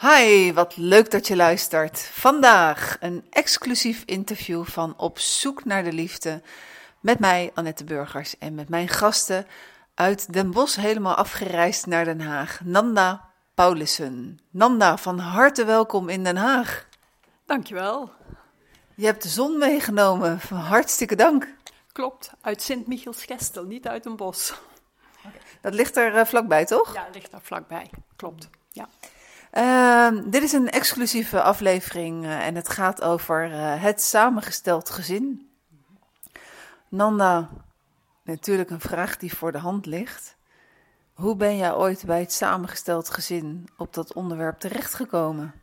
[0.00, 1.98] Hi, wat leuk dat je luistert.
[2.00, 6.42] Vandaag een exclusief interview van Op zoek naar de liefde
[7.00, 9.46] met mij, Annette Burgers, en met mijn gasten
[9.94, 14.38] uit Den Bosch helemaal afgereisd naar Den Haag, Nanda Paulussen.
[14.50, 16.86] Nanda, van harte welkom in Den Haag.
[17.46, 18.10] Dankjewel.
[18.94, 21.54] Je hebt de zon meegenomen, hartstikke dank.
[21.92, 24.54] Klopt, uit Sint-Michiels-Gestel, niet uit een bos.
[25.60, 26.94] Dat ligt er uh, vlakbij, toch?
[26.94, 28.48] Ja, ligt daar vlakbij, klopt.
[28.70, 28.88] Ja.
[29.56, 35.50] Uh, dit is een exclusieve aflevering uh, en het gaat over uh, het samengesteld gezin.
[36.88, 37.48] Nanda,
[38.22, 40.36] natuurlijk een vraag die voor de hand ligt.
[41.12, 45.54] Hoe ben jij ooit bij het samengesteld gezin op dat onderwerp terechtgekomen?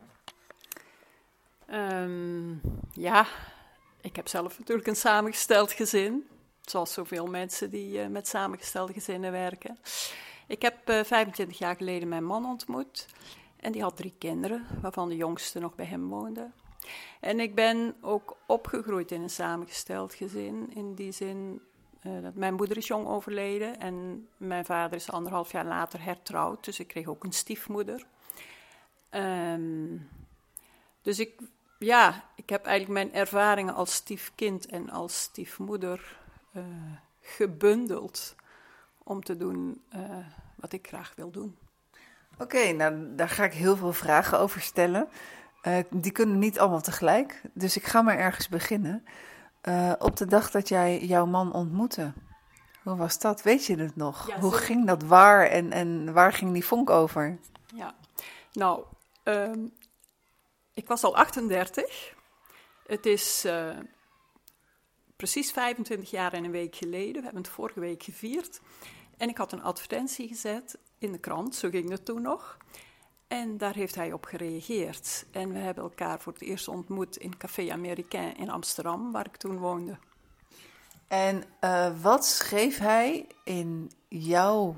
[1.73, 3.25] Um, ja,
[4.01, 6.27] ik heb zelf natuurlijk een samengesteld gezin.
[6.61, 9.77] Zoals zoveel mensen die uh, met samengestelde gezinnen werken.
[10.47, 13.07] Ik heb uh, 25 jaar geleden mijn man ontmoet.
[13.63, 16.51] En die had drie kinderen, waarvan de jongste nog bij hem woonde.
[17.19, 20.71] En ik ben ook opgegroeid in een samengesteld gezin.
[20.73, 21.61] In die zin
[22.01, 26.65] uh, dat mijn moeder is jong overleden en mijn vader is anderhalf jaar later hertrouwd.
[26.65, 28.05] Dus ik kreeg ook een stiefmoeder.
[29.11, 30.09] Um,
[31.01, 31.41] dus ik,
[31.79, 36.19] ja, ik heb eigenlijk mijn ervaringen als stiefkind en als stiefmoeder
[36.53, 36.63] uh,
[37.21, 38.35] gebundeld
[39.03, 40.17] om te doen uh,
[40.55, 41.57] wat ik graag wil doen.
[42.33, 45.07] Oké, okay, nou daar ga ik heel veel vragen over stellen.
[45.67, 49.05] Uh, die kunnen niet allemaal tegelijk, dus ik ga maar ergens beginnen.
[49.63, 52.13] Uh, op de dag dat jij jouw man ontmoette,
[52.83, 53.41] hoe was dat?
[53.41, 54.27] Weet je het nog?
[54.27, 57.39] Ja, hoe ging dat waar en, en waar ging die vonk over?
[57.75, 57.95] Ja,
[58.53, 58.83] nou,
[59.23, 59.73] um,
[60.73, 62.13] ik was al 38.
[62.87, 63.77] Het is uh,
[65.15, 67.13] precies 25 jaar en een week geleden.
[67.13, 68.61] We hebben het vorige week gevierd.
[69.17, 72.57] En ik had een advertentie gezet in de krant, zo ging het toen nog.
[73.27, 75.25] En daar heeft hij op gereageerd.
[75.31, 79.35] En we hebben elkaar voor het eerst ontmoet in Café Américain in Amsterdam, waar ik
[79.35, 79.97] toen woonde.
[81.07, 84.75] En uh, wat schreef hij in jou,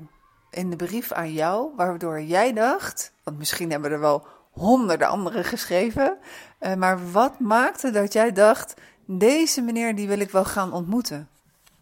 [0.50, 5.44] in de brief aan jou, waardoor jij dacht, want misschien hebben er wel honderden anderen
[5.44, 6.18] geschreven,
[6.60, 8.74] uh, maar wat maakte dat jij dacht,
[9.04, 11.28] deze meneer die wil ik wel gaan ontmoeten?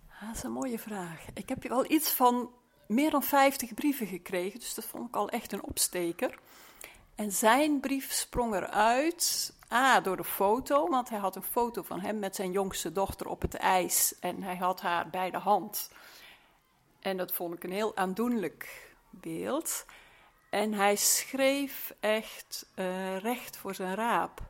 [0.09, 1.25] Ah, dat is een mooie vraag.
[1.35, 2.51] Ik heb al iets van
[2.87, 6.39] meer dan 50 brieven gekregen, dus dat vond ik al echt een opsteker.
[7.15, 12.01] En zijn brief sprong eruit, A, door de foto, want hij had een foto van
[12.01, 15.91] hem met zijn jongste dochter op het ijs en hij had haar bij de hand.
[17.01, 19.87] En dat vond ik een heel aandoenlijk beeld.
[20.51, 24.41] En hij schreef echt uh, recht voor zijn raap.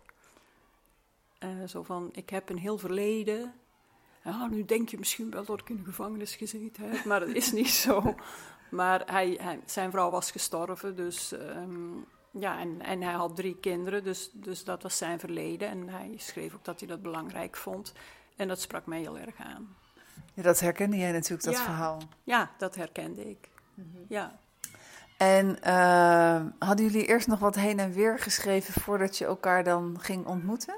[1.38, 3.54] Uh, zo van, ik heb een heel verleden.
[4.24, 7.28] Ja, nu denk je misschien wel dat ik in de gevangenis gezeten heb, maar dat
[7.28, 8.02] is niet zo.
[8.70, 13.56] Maar hij, hij, zijn vrouw was gestorven, dus um, ja, en, en hij had drie
[13.60, 15.68] kinderen, dus, dus dat was zijn verleden.
[15.68, 17.92] En hij schreef ook dat hij dat belangrijk vond.
[18.36, 19.76] En dat sprak mij heel erg aan.
[20.34, 21.98] Ja, dat herkende jij natuurlijk, dat ja, verhaal.
[22.24, 23.48] Ja, dat herkende ik.
[23.74, 24.04] Mm-hmm.
[24.08, 24.38] Ja.
[25.16, 29.96] En uh, hadden jullie eerst nog wat heen en weer geschreven voordat je elkaar dan
[30.00, 30.76] ging ontmoeten?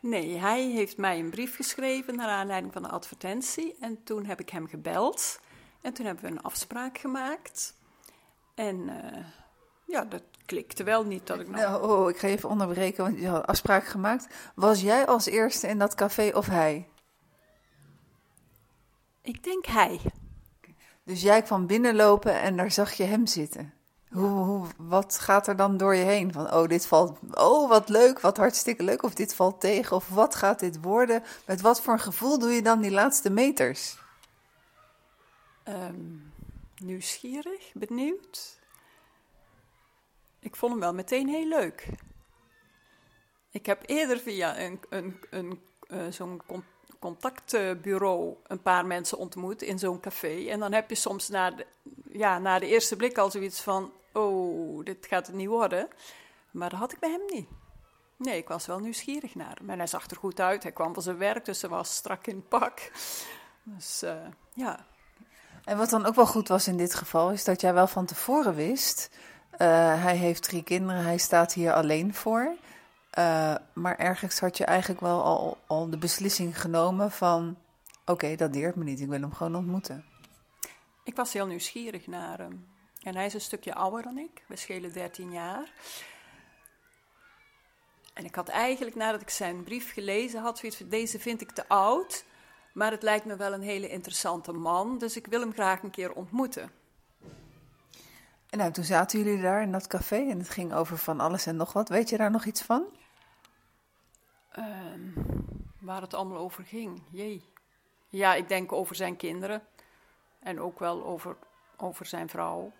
[0.00, 3.76] Nee, hij heeft mij een brief geschreven naar aanleiding van de advertentie.
[3.80, 5.40] En toen heb ik hem gebeld.
[5.80, 7.74] En toen hebben we een afspraak gemaakt.
[8.54, 9.24] En uh,
[9.84, 11.48] ja, dat klikte wel niet dat ik.
[11.48, 14.26] Nou, oh, ik ga even onderbreken, want je had afspraak gemaakt.
[14.54, 16.88] Was jij als eerste in dat café of hij?
[19.22, 20.00] Ik denk hij.
[21.04, 23.72] Dus jij kwam binnenlopen en daar zag je hem zitten.
[24.76, 26.32] Wat gaat er dan door je heen?
[26.32, 29.02] Van, oh, dit valt, oh, wat leuk, wat hartstikke leuk.
[29.02, 31.22] Of dit valt tegen, of wat gaat dit worden?
[31.46, 33.96] Met wat voor een gevoel doe je dan die laatste meters?
[35.68, 36.32] Um,
[36.76, 38.58] nieuwsgierig, benieuwd.
[40.38, 41.86] Ik vond hem wel meteen heel leuk.
[43.50, 46.42] Ik heb eerder via een, een, een, uh, zo'n
[46.98, 50.48] contactbureau een paar mensen ontmoet in zo'n café.
[50.48, 51.52] En dan heb je soms na
[52.12, 55.88] ja, na de eerste blik al zoiets van: oh, dit gaat het niet worden.
[56.50, 57.48] Maar dat had ik bij hem niet.
[58.16, 59.70] Nee, ik was wel nieuwsgierig naar hem.
[59.70, 60.62] En hij zag er goed uit.
[60.62, 62.90] Hij kwam van zijn werk, dus hij was strak in pak.
[63.62, 64.12] Dus uh,
[64.54, 64.86] ja.
[65.64, 68.06] En wat dan ook wel goed was in dit geval, is dat jij wel van
[68.06, 69.10] tevoren wist.
[69.52, 69.58] Uh,
[70.02, 72.56] hij heeft drie kinderen, hij staat hier alleen voor.
[73.18, 77.56] Uh, maar ergens had je eigenlijk wel al, al de beslissing genomen van...
[78.00, 80.04] oké, okay, dat deert me niet, ik wil hem gewoon ontmoeten.
[81.04, 82.66] Ik was heel nieuwsgierig naar hem.
[83.02, 85.72] En hij is een stukje ouder dan ik, we schelen 13 jaar.
[88.14, 90.88] En ik had eigenlijk, nadat ik zijn brief gelezen had, zoiets van...
[90.88, 92.24] deze vind ik te oud,
[92.72, 94.98] maar het lijkt me wel een hele interessante man...
[94.98, 96.70] dus ik wil hem graag een keer ontmoeten.
[98.50, 101.46] En nou, toen zaten jullie daar in dat café en het ging over van alles
[101.46, 101.88] en nog wat.
[101.88, 102.84] Weet je daar nog iets van?
[104.50, 105.00] Ehm,
[105.80, 107.44] waar het allemaal over ging, jee.
[108.08, 109.62] Ja, ik denk over zijn kinderen
[110.40, 111.36] en ook wel over,
[111.76, 112.72] over zijn vrouw.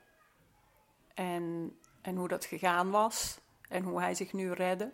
[1.14, 4.90] En, en hoe dat gegaan was en hoe hij zich nu redde.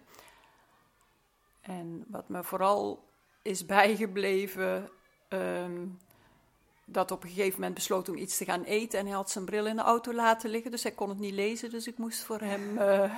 [1.60, 3.04] En wat me vooral
[3.42, 4.90] is bijgebleven,
[5.28, 5.86] ehm,
[6.84, 8.98] dat op een gegeven moment besloot om iets te gaan eten.
[8.98, 11.34] En hij had zijn bril in de auto laten liggen, dus hij kon het niet
[11.34, 11.70] lezen.
[11.70, 13.14] Dus ik moest voor hem uh,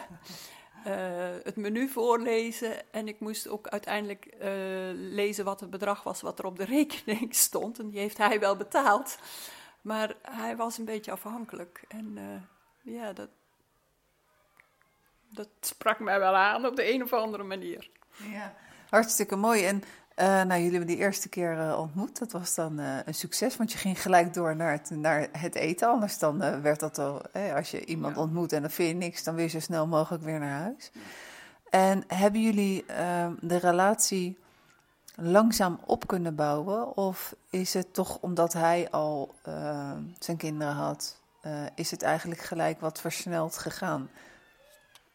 [0.87, 2.93] uh, het menu voorlezen.
[2.93, 4.43] En ik moest ook uiteindelijk uh,
[4.95, 7.79] lezen wat het bedrag was wat er op de rekening stond.
[7.79, 9.19] En die heeft hij wel betaald.
[9.81, 11.85] Maar hij was een beetje afhankelijk.
[11.89, 12.19] En
[12.93, 13.29] ja, dat,
[15.29, 17.91] dat sprak mij wel aan op de een of andere manier.
[18.33, 18.55] Ja,
[18.91, 19.65] hartstikke mooi.
[19.65, 19.83] En
[20.17, 22.19] uh, nou, jullie hebben die eerste keer uh, ontmoet.
[22.19, 25.55] Dat was dan uh, een succes, want je ging gelijk door naar het, naar het
[25.55, 25.89] eten.
[25.89, 27.23] Anders dan werd dat al,
[27.55, 28.21] als je iemand ja.
[28.21, 30.91] ontmoet en dan vind je niks, dan je zo snel mogelijk weer naar huis.
[31.71, 34.39] En hebben jullie ehm, de relatie
[35.15, 36.97] langzaam op kunnen bouwen?
[36.97, 41.21] Of is het toch omdat hij al ehm, zijn kinderen had,
[41.75, 44.11] is het eigenlijk gelijk wat versneld gegaan?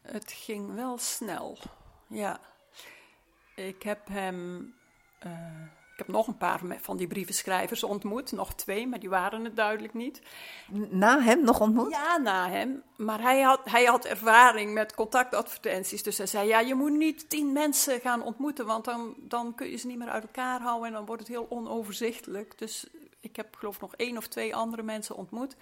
[0.02, 1.58] Het ging wel snel,
[2.08, 2.40] ja.
[3.56, 4.74] Ik heb hem.
[5.26, 5.32] Uh,
[5.94, 8.32] ik heb nog een paar van die brievenschrijvers ontmoet.
[8.32, 10.22] Nog twee, maar die waren het duidelijk niet.
[10.90, 11.92] Na hem nog ontmoet?
[11.92, 12.84] Ja, na hem.
[12.96, 16.04] Maar hij had, hij had ervaring met contactadvertenties.
[16.04, 18.66] Dus hij zei: Ja, je moet niet tien mensen gaan ontmoeten.
[18.66, 20.88] Want dan, dan kun je ze niet meer uit elkaar houden.
[20.88, 22.58] En dan wordt het heel onoverzichtelijk.
[22.58, 22.88] Dus
[23.20, 25.56] ik heb, geloof ik, nog één of twee andere mensen ontmoet.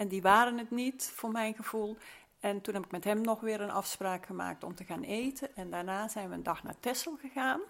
[0.00, 1.96] En die waren het niet, voor mijn gevoel.
[2.38, 5.56] En toen heb ik met hem nog weer een afspraak gemaakt om te gaan eten.
[5.56, 7.60] En daarna zijn we een dag naar Texel gegaan.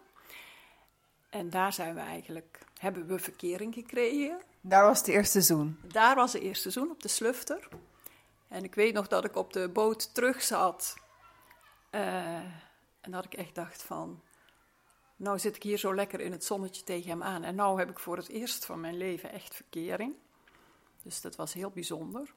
[1.31, 4.41] En daar zijn we eigenlijk, hebben we verkering gekregen.
[4.61, 5.81] Daar was de eerste zoen?
[5.83, 7.69] Daar was de eerste zoen, op de Slufter.
[8.49, 10.97] En ik weet nog dat ik op de boot terug zat.
[11.91, 12.35] Uh,
[13.01, 14.23] en dat ik echt dacht van,
[15.17, 17.45] nou zit ik hier zo lekker in het zonnetje tegen hem aan.
[17.45, 20.15] En nou heb ik voor het eerst van mijn leven echt verkering.
[21.03, 22.33] Dus dat was heel bijzonder.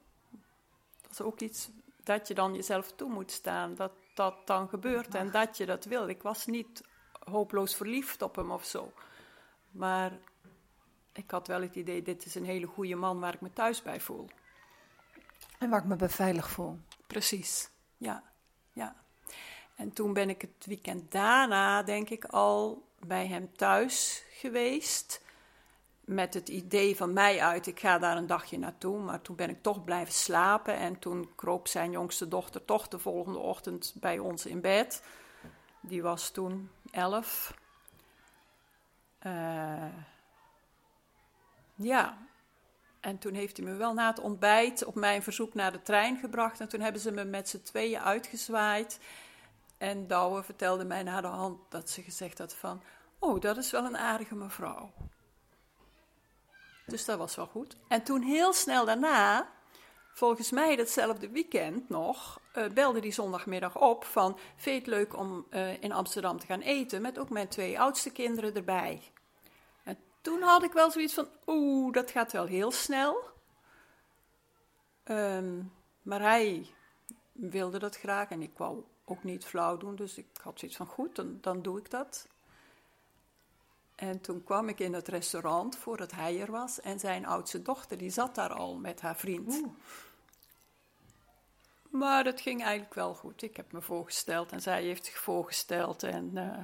[1.00, 1.70] Dat was ook iets
[2.02, 5.84] dat je dan jezelf toe moet staan, dat dat dan gebeurt en dat je dat
[5.84, 6.08] wil.
[6.08, 6.82] Ik was niet
[7.24, 8.92] hopeloos verliefd op hem of zo.
[9.70, 10.12] Maar
[11.12, 13.82] ik had wel het idee, dit is een hele goede man waar ik me thuis
[13.82, 14.28] bij voel.
[15.58, 16.78] En waar ik me bij veilig voel.
[17.06, 18.22] Precies, ja.
[18.72, 18.96] ja.
[19.74, 25.23] En toen ben ik het weekend daarna, denk ik, al bij hem thuis geweest
[26.04, 28.98] met het idee van mij uit, ik ga daar een dagje naartoe.
[28.98, 30.76] Maar toen ben ik toch blijven slapen.
[30.76, 35.02] En toen kroop zijn jongste dochter toch de volgende ochtend bij ons in bed.
[35.80, 37.54] Die was toen elf.
[39.26, 39.84] Uh,
[41.74, 42.18] ja,
[43.00, 46.18] en toen heeft hij me wel na het ontbijt op mijn verzoek naar de trein
[46.18, 46.60] gebracht.
[46.60, 48.98] En toen hebben ze me met z'n tweeën uitgezwaaid.
[49.78, 52.82] En Douwe vertelde mij na de hand dat ze gezegd had van...
[53.18, 54.92] Oh, dat is wel een aardige mevrouw.
[56.86, 57.76] Dus dat was wel goed.
[57.88, 59.52] En toen heel snel daarna,
[60.14, 64.38] volgens mij datzelfde weekend nog, uh, belde die zondagmiddag op van...
[64.56, 67.80] Vind je het leuk om uh, in Amsterdam te gaan eten met ook mijn twee
[67.80, 69.02] oudste kinderen erbij?
[69.84, 73.32] En toen had ik wel zoiets van, oeh, dat gaat wel heel snel.
[75.04, 75.72] Um,
[76.02, 76.66] maar hij
[77.32, 79.96] wilde dat graag en ik wou ook niet flauw doen.
[79.96, 82.28] Dus ik had zoiets van, goed, dan, dan doe ik dat.
[84.08, 86.80] En toen kwam ik in het restaurant voordat hij er was.
[86.80, 89.62] En zijn oudste dochter, die zat daar al met haar vriend.
[91.90, 93.42] Maar het ging eigenlijk wel goed.
[93.42, 96.02] Ik heb me voorgesteld en zij heeft zich voorgesteld.
[96.02, 96.58] En uh,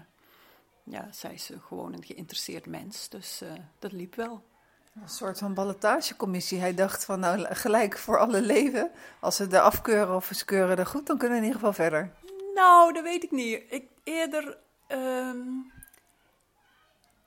[0.82, 3.08] ja, zij is gewoon een geïnteresseerd mens.
[3.08, 4.42] Dus uh, dat liep wel.
[4.94, 6.58] Een soort van ballotagecommissie.
[6.58, 8.90] Hij dacht van nou gelijk voor alle leven.
[9.20, 11.84] Als ze de afkeuren of ze keuren er goed, dan kunnen we in ieder geval
[11.84, 12.12] verder.
[12.54, 13.62] Nou, dat weet ik niet.
[13.68, 14.58] Ik eerder...
[14.88, 15.72] Um,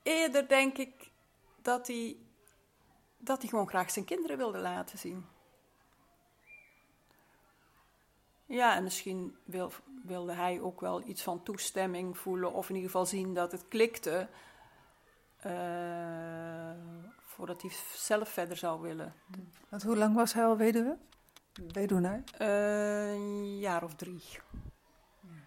[0.03, 1.11] eerder denk ik
[1.61, 2.17] dat hij,
[3.17, 5.25] dat hij gewoon graag zijn kinderen wilde laten zien.
[8.45, 9.71] Ja, en misschien wil,
[10.03, 13.67] wilde hij ook wel iets van toestemming voelen, of in ieder geval zien dat het
[13.67, 14.29] klikte,
[15.45, 16.71] uh,
[17.19, 19.13] voordat hij zelf verder zou willen.
[19.69, 20.97] Want hoe lang was hij al weduwe?
[21.53, 22.23] Weduwnaar?
[22.41, 24.23] Uh, een jaar of drie.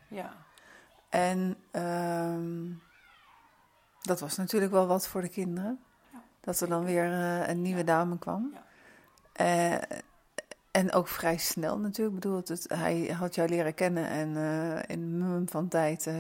[0.09, 0.47] Ja.
[1.09, 2.77] En uh,
[4.07, 5.81] dat was natuurlijk wel wat voor de kinderen.
[6.13, 6.23] Ja.
[6.41, 7.85] Dat er dan weer uh, een nieuwe ja.
[7.85, 8.55] dame kwam.
[9.41, 9.75] Uh,
[10.71, 12.17] en ook vrij snel natuurlijk.
[12.17, 16.11] Ik bedoel, het, hij had jou leren kennen en uh, in een mum van tijd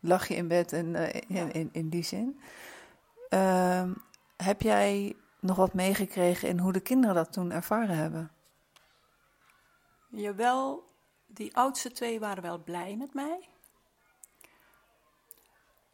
[0.00, 2.40] lag je in bed en, in, in, in, die zin.
[3.28, 3.92] Ehm,
[4.36, 8.30] heb jij nog wat meegekregen in hoe de kinderen dat toen ervaren hebben?
[10.08, 10.88] Jawel,
[11.26, 13.48] die oudste twee waren wel blij met mij.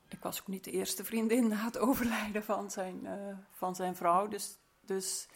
[0.08, 3.96] Ik was ook niet de eerste vriendin na het overlijden van zijn, uh, van zijn
[3.96, 4.28] vrouw.
[4.28, 5.28] Dus, dus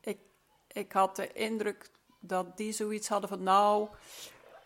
[0.00, 0.18] ik,
[0.66, 1.90] ik had de indruk
[2.20, 3.88] dat die zoiets hadden van nou,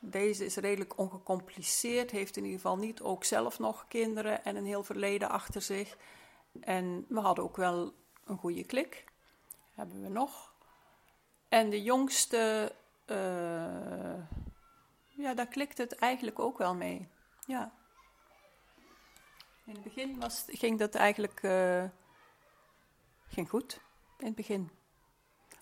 [0.01, 4.67] deze is redelijk ongecompliceerd, heeft in ieder geval niet ook zelf nog kinderen en een
[4.67, 5.97] heel verleden achter zich.
[6.61, 9.05] En we hadden ook wel een goede klik,
[9.75, 10.53] hebben we nog.
[11.49, 12.73] En de jongste,
[13.07, 13.17] uh,
[15.05, 17.09] ja, daar klikt het eigenlijk ook wel mee.
[17.47, 17.73] Ja.
[19.71, 21.83] In het begin was, ging dat eigenlijk uh,
[23.29, 23.81] ging goed.
[24.19, 24.71] In het begin.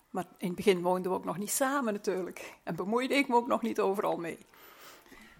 [0.09, 2.53] Maar in het begin woonden we ook nog niet samen natuurlijk.
[2.63, 4.37] En bemoeide ik me ook nog niet overal mee.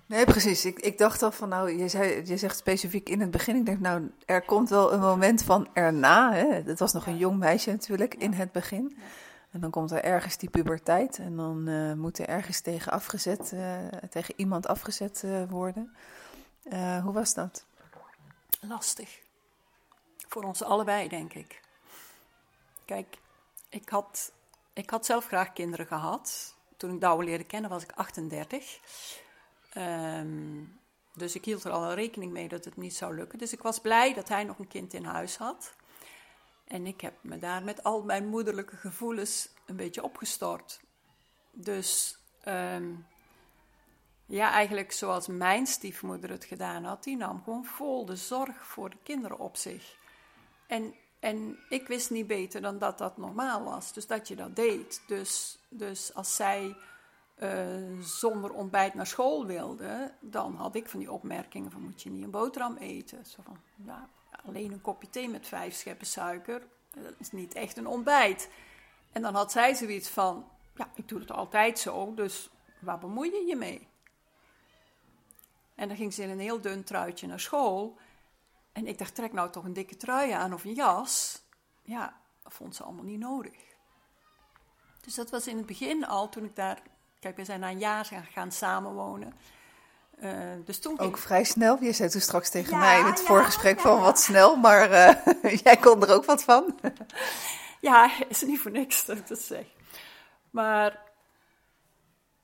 [0.05, 0.65] Nee, precies.
[0.65, 3.55] Ik, ik dacht al van, nou, je, zei, je zegt specifiek in het begin.
[3.55, 6.33] Ik denk, nou, er komt wel een moment van erna.
[6.33, 6.53] Hè?
[6.53, 8.97] Het was nog een jong meisje natuurlijk in het begin.
[9.51, 11.17] En dan komt er ergens die puberteit.
[11.17, 15.95] En dan uh, moet er ergens tegen afgezet, uh, tegen iemand afgezet uh, worden.
[17.03, 17.67] hoe was dat?
[18.59, 19.19] Lastig.
[20.27, 21.61] Voor ons allebei, denk ik.
[22.85, 23.17] Kijk,
[23.69, 24.31] ik had
[24.79, 26.55] ik had zelf graag kinderen gehad.
[26.77, 28.79] Toen ik Douwe leerde kennen was ik 38.
[29.73, 30.63] Um, ehm,
[31.13, 33.39] dus ik hield er al rekening mee dat het niet zou lukken.
[33.39, 35.73] Dus ik was blij dat hij nog een kind in huis had.
[36.67, 40.79] En ik heb me daar met al mijn moederlijke gevoelens een beetje opgestort.
[41.51, 43.05] Dus um,
[44.29, 48.89] ja, eigenlijk zoals mijn stiefmoeder het gedaan had, die nam gewoon vol de zorg voor
[48.89, 49.97] de kinderen op zich.
[50.67, 53.93] En en ik wist niet beter dan dat dat normaal was.
[53.93, 55.03] Dus dat je dat deed.
[55.07, 56.75] Dus, dus als zij
[57.37, 62.09] uh, zonder ontbijt naar school wilde, dan had ik van die opmerkingen van moet je
[62.09, 63.25] niet een boterham eten.
[63.25, 64.09] Zo van, ja,
[64.45, 68.49] alleen een kopje thee met vijf scheppen suiker, dat is niet echt een ontbijt.
[69.11, 73.31] En dan had zij zoiets van, ja, ik doe het altijd zo, dus waar bemoei
[73.31, 73.87] je je mee?
[75.79, 77.97] En dan ging ze in een heel dun truitje naar school.
[78.71, 81.41] En ik dacht, trek nou toch een dikke trui aan of een jas.
[81.83, 83.57] Ja, dat vond ze allemaal niet nodig.
[85.01, 86.81] Dus dat was in het begin al, toen ik daar...
[87.19, 89.33] Kijk, we zijn na een jaar gaan samenwonen.
[90.23, 90.33] Uh,
[90.65, 91.83] dus toen ook vrij snel.
[91.83, 94.91] Je zei toen straks tegen mij in het ja, voorgesprek ja, van wat snel, maar
[94.91, 96.79] uh, jij kon er ook wat van.
[97.81, 99.65] ja, is niet voor niks dat ik dat zeg.
[100.49, 101.01] Maar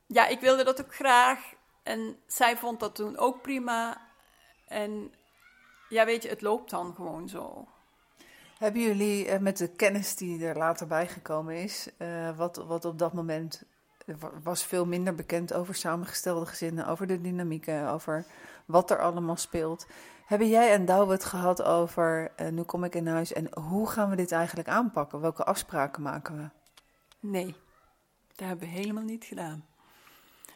[0.05, 1.54] ja, ik wilde dat ook graag.
[1.85, 4.01] En zij vond dat toen ook prima.
[4.67, 5.13] En
[5.89, 7.67] ja, weet je, het loopt dan gewoon zo.
[8.57, 12.99] Hebben jullie uh, met de kennis die er later bijgekomen is, uh, wat, wat op
[12.99, 13.63] dat moment
[14.43, 18.25] was veel minder bekend over samengestelde gezinnen, over de dynamieken, over
[18.65, 19.87] wat er allemaal speelt.
[20.25, 23.89] Hebben jij en Douwe het gehad over, uh, nu kom ik in huis en hoe
[23.89, 25.21] gaan we dit eigenlijk aanpakken?
[25.21, 26.49] Welke afspraken maken we?
[27.19, 27.55] Nee,
[28.35, 29.65] dat hebben we helemaal niet gedaan.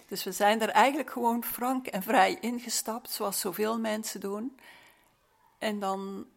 [0.09, 4.59] Dus we zijn er eigenlijk gewoon frank en vrij ingestapt, zoals zoveel mensen doen.
[5.57, 6.27] En dan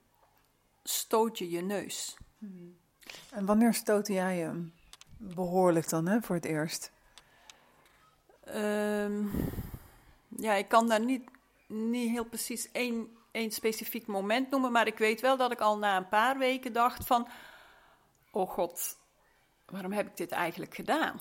[0.83, 2.17] stoot je je neus.
[3.31, 4.73] En wanneer stootte jij hem?
[5.17, 6.93] Behoorlijk dan, hè, voor het eerst?
[8.49, 9.31] Um,
[10.29, 11.31] ja, ik kan daar niet,
[11.67, 15.79] niet heel precies één, één specifiek moment noemen, maar ik weet wel dat ik al
[15.79, 17.29] na een paar weken dacht van,
[18.31, 18.97] oh god,
[19.67, 21.21] waarom heb ik dit eigenlijk gedaan?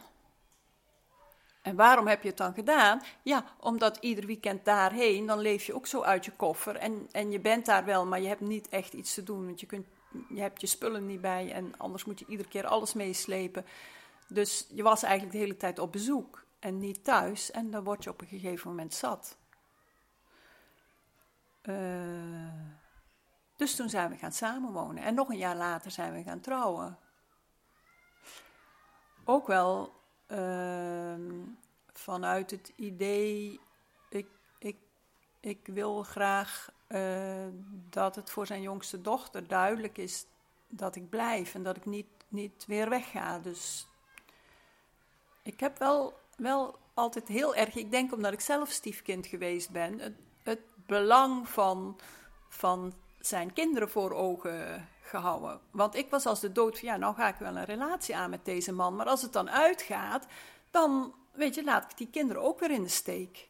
[1.62, 3.02] En waarom heb je het dan gedaan?
[3.22, 6.76] Ja, omdat ieder weekend daarheen, dan leef je ook zo uit je koffer.
[6.76, 9.46] En, en je bent daar wel, maar je hebt niet echt iets te doen.
[9.46, 9.86] Want je, kunt,
[10.30, 13.66] je hebt je spullen niet bij en anders moet je iedere keer alles meeslepen.
[14.28, 17.52] Dus je was eigenlijk de hele tijd op bezoek en niet thuis.
[17.52, 19.38] En dan word je op een gegeven moment zat.
[21.64, 21.76] Uh,
[23.56, 25.04] dus toen zijn we gaan samenwonen.
[25.04, 26.98] En nog een jaar later zijn we gaan trouwen.
[29.24, 30.01] Ook wel
[30.32, 31.22] Ehm,
[31.94, 33.60] vanuit het idee,
[34.10, 34.28] ik,
[34.60, 34.78] ik,
[35.40, 37.48] ik wil graag uh,
[37.90, 40.26] dat het voor zijn jongste dochter duidelijk is
[40.68, 43.40] dat ik blijf en dat ik niet, niet weer wegga.
[43.40, 43.88] Dus
[45.44, 50.00] ik heb wel, wel altijd heel erg, ik denk omdat ik zelf stiefkind geweest ben,
[50.00, 52.00] het, het belang van,
[52.50, 55.60] van zijn kinderen voor ogen gehouden.
[55.72, 58.30] Want ik was als de dood van, ja, nou ga ik wel een relatie aan
[58.30, 58.96] met deze man.
[58.96, 60.26] Maar als het dan uitgaat,
[60.72, 63.50] dan, weet je, laat ik die kinderen ook weer in de steek.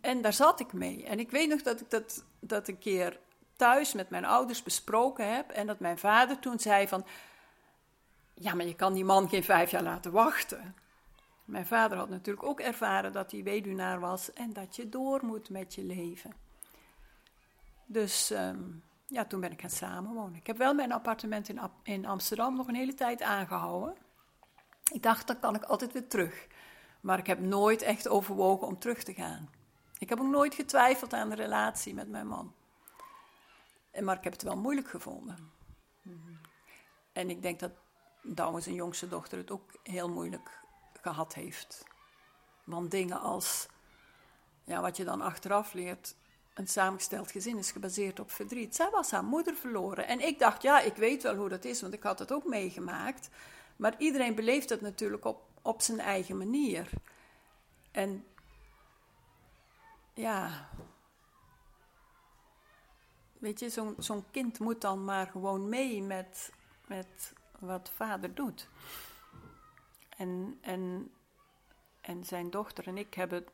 [0.00, 1.04] En daar zat ik mee.
[1.04, 3.18] En ik weet nog dat ik dat, dat een keer
[3.56, 5.50] thuis met mijn ouders besproken heb.
[5.50, 7.06] En dat mijn vader toen zei van,
[8.34, 10.74] ja, maar je kan die man geen vijf jaar laten wachten.
[11.44, 15.50] Mijn vader had natuurlijk ook ervaren dat hij weduwnaar was en dat je door moet
[15.50, 16.34] met je leven.
[17.86, 20.34] Dus um, ja, toen ben ik gaan samenwonen.
[20.34, 23.96] Ik heb wel mijn appartement in, in Amsterdam nog een hele tijd aangehouden.
[24.92, 26.46] Ik dacht, dan kan ik altijd weer terug.
[27.00, 29.50] Maar ik heb nooit echt overwogen om terug te gaan.
[29.98, 32.54] Ik heb ook nooit getwijfeld aan de relatie met mijn man.
[34.00, 35.52] Maar ik heb het wel moeilijk gevonden.
[37.12, 37.70] En ik denk dat
[38.26, 40.60] Douwe, zijn jongste dochter, het ook heel moeilijk
[41.00, 41.84] gehad heeft.
[42.64, 43.66] Want dingen als,
[44.64, 46.16] ja, wat je dan achteraf leert,
[46.54, 48.74] een samengesteld gezin is gebaseerd op verdriet.
[48.74, 50.06] Zij was haar moeder verloren.
[50.06, 52.44] En ik dacht, ja, ik weet wel hoe dat is, want ik had het ook
[52.44, 53.28] meegemaakt.
[53.76, 56.90] Maar iedereen beleeft het natuurlijk op, op zijn eigen manier.
[57.90, 58.24] En
[60.14, 60.68] ja,
[63.38, 66.52] weet je, zo'n zo'n kind moet dan maar gewoon mee met,
[66.86, 68.68] met wat vader doet.
[70.16, 71.12] En, en,
[72.00, 73.46] en zijn dochter en ik hebben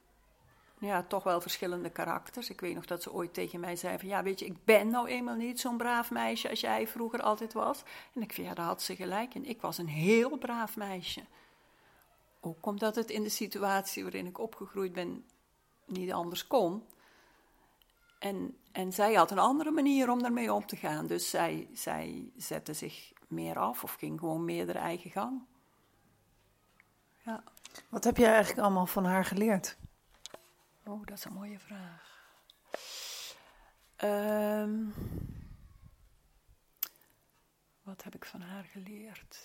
[0.80, 2.50] ja, toch wel verschillende karakters.
[2.50, 5.08] Ik weet nog dat ze ooit tegen mij zei ja, weet je, ik ben nou
[5.08, 7.82] eenmaal niet zo'n braaf meisje als jij vroeger altijd was.
[8.14, 9.44] En ik vind, ja, daar had ze gelijk in.
[9.44, 11.24] Ik was een heel braaf meisje.
[12.40, 15.24] Ook omdat het in de situatie waarin ik opgegroeid ben
[15.86, 16.84] niet anders kon.
[18.18, 21.06] En, en zij had een andere manier om daarmee om te gaan.
[21.06, 25.42] Dus zij, zij zette zich meer af of ging gewoon meer haar eigen gang.
[27.24, 27.42] Ja.
[27.88, 29.78] Wat heb jij eigenlijk allemaal van haar geleerd?
[30.84, 32.18] Oh, dat is een mooie vraag.
[33.96, 34.84] Ehm,
[37.82, 39.38] wat heb ik van haar geleerd?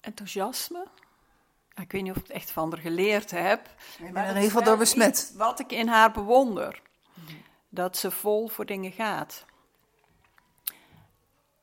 [0.00, 0.86] Enthousiasme.
[1.74, 3.66] Ik weet niet of ik het echt van haar geleerd heb.
[3.98, 5.32] Er in ieder geval door besmet.
[5.36, 6.82] Wat ik in haar bewonder.
[7.68, 9.44] Dat ze vol voor dingen gaat.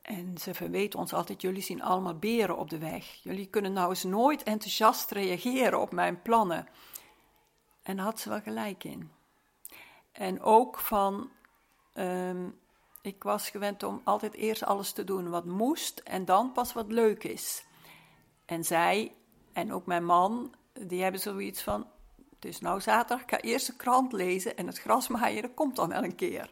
[0.02, 3.20] En ze verweet ons altijd, jullie zien allemaal beren op de weg.
[3.24, 6.68] Jullie kunnen nou eens nooit enthousiast reageren op mijn plannen.
[7.88, 9.12] En had ze wel gelijk in.
[10.12, 11.30] En ook van,
[11.94, 12.50] ehm,
[13.02, 16.92] ik was gewend om altijd eerst alles te doen wat moest en dan pas wat
[16.92, 17.66] leuk is.
[18.46, 19.16] En zij
[19.54, 21.88] en ook mijn man, die hebben zoiets van,
[22.36, 25.54] het is nou zaterdag, ik ga eerst de krant lezen en het gras maaien, dat
[25.54, 26.50] komt dan wel een keer.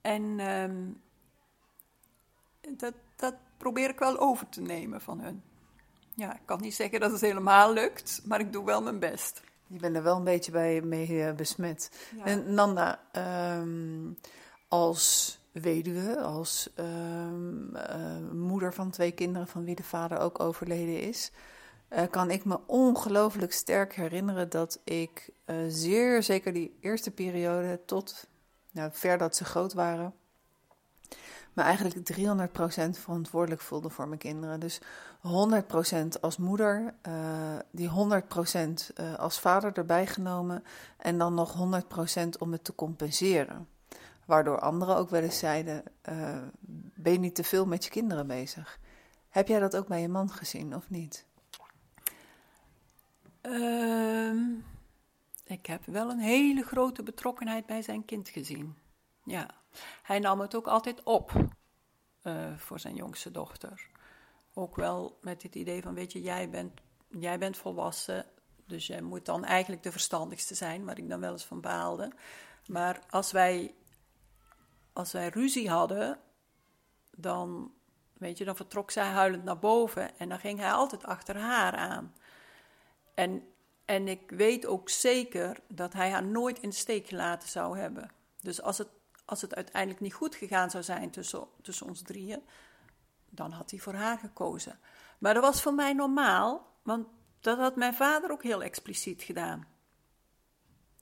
[0.00, 0.90] En ehm,
[2.78, 5.42] dat, dat probeer ik wel over te nemen van hun.
[6.14, 9.46] Ja, ik kan niet zeggen dat het helemaal lukt, maar ik doe wel mijn best.
[9.68, 11.90] Je bent er wel een beetje bij mee eh, besmet.
[12.24, 14.12] En Nanda, ehm,
[14.68, 21.00] als weduwe, als ehm, eh, moeder van twee kinderen van wie de vader ook overleden
[21.00, 21.32] is,
[21.90, 25.30] uh, kan ik me ongelooflijk sterk herinneren dat ik
[25.68, 28.26] zeer zeker die eerste periode tot
[28.70, 30.14] nou, ver dat ze groot waren,
[31.52, 34.60] me eigenlijk 300% verantwoordelijk voelde voor mijn kinderen.
[34.60, 34.80] Dus
[35.20, 37.12] 100% als moeder, uh,
[37.70, 37.92] die 100%
[39.00, 40.64] uh, als vader erbij genomen
[40.96, 41.82] en dan nog
[42.16, 43.68] 100% om het te compenseren.
[44.24, 46.36] Waardoor anderen ook wel eens zeiden: uh,
[46.94, 48.78] Ben je niet te veel met je kinderen bezig?
[49.28, 51.26] Heb jij dat ook bij je man gezien of niet?
[53.42, 54.64] Um,
[55.44, 58.74] ik heb wel een hele grote betrokkenheid bij zijn kind gezien.
[59.24, 59.50] Ja,
[60.02, 61.32] hij nam het ook altijd op
[62.22, 63.90] uh, voor zijn jongste dochter.
[64.54, 68.26] Ook wel met het idee van, weet je, jij bent, jij bent volwassen,
[68.66, 72.12] dus jij moet dan eigenlijk de verstandigste zijn, waar ik dan wel eens van baalde.
[72.66, 73.74] Maar als wij,
[74.92, 76.18] als wij ruzie hadden,
[77.10, 77.72] dan,
[78.12, 81.76] weet je, dan vertrok zij huilend naar boven en dan ging hij altijd achter haar
[81.76, 82.14] aan.
[83.14, 83.52] En,
[83.84, 88.10] en ik weet ook zeker dat hij haar nooit in de steek gelaten zou hebben.
[88.40, 88.88] Dus als het,
[89.28, 92.42] als het uiteindelijk niet goed gegaan zou zijn tussen, ons drieën,
[93.30, 94.78] dan had hij voor haar gekozen.
[95.18, 97.06] Maar dat was voor mij normaal, want
[97.40, 99.66] dat had mijn vader ook heel expliciet gedaan.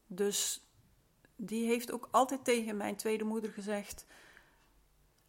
[0.06, 0.66] Dus
[1.36, 4.06] die heeft ook altijd tegen mijn tweede moeder gezegd: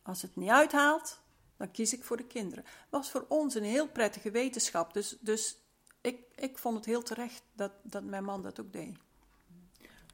[0.02, 1.20] Als het niet uithaalt,
[1.58, 2.66] dan kies ik voor de kinderen.
[2.90, 4.94] Was voor ons een heel prettige wetenschap.
[4.94, 5.58] Dus, dus
[6.02, 8.98] ik, ik vond het heel terecht dat, dat mijn man dat ook deed.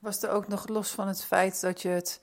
[0.02, 2.22] Was er ook nog los van het feit dat je het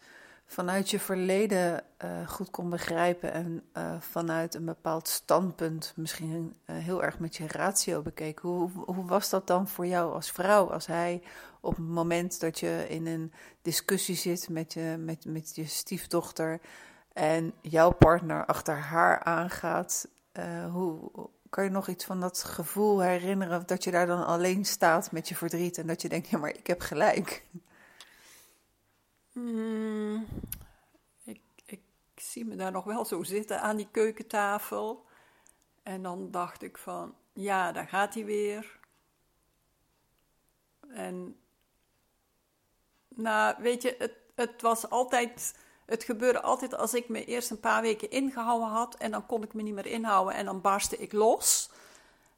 [0.50, 6.76] vanuit je verleden uh, goed kon begrijpen en uh, vanuit een bepaald standpunt, misschien uh,
[6.76, 8.48] heel erg met je ratio bekeken.
[8.48, 11.22] Hoe, hoe was dat dan voor jou als vrouw, als hij
[11.60, 13.32] op het moment dat je in een
[13.62, 16.60] discussie zit met je, met, met je stiefdochter
[17.12, 20.08] en jouw partner achter haar aangaat?
[20.72, 21.10] hoe
[21.48, 25.28] kan je nog iets van dat gevoel herinneren dat je daar dan alleen staat met
[25.28, 27.44] je verdriet en dat je denkt, ja, maar ik heb gelijk?
[29.40, 30.26] Mm,
[31.24, 31.80] ik, ik
[32.14, 35.04] zie me daar nog wel zo zitten aan die keukentafel.
[35.82, 38.78] En dan dacht ik van, ja, daar gaat hij weer.
[40.88, 41.40] En,
[43.08, 47.60] nou, weet je, het, het was altijd, het gebeurde altijd als ik me eerst een
[47.60, 50.96] paar weken ingehouden had en dan kon ik me niet meer inhouden en dan barstte
[50.96, 51.70] ik los.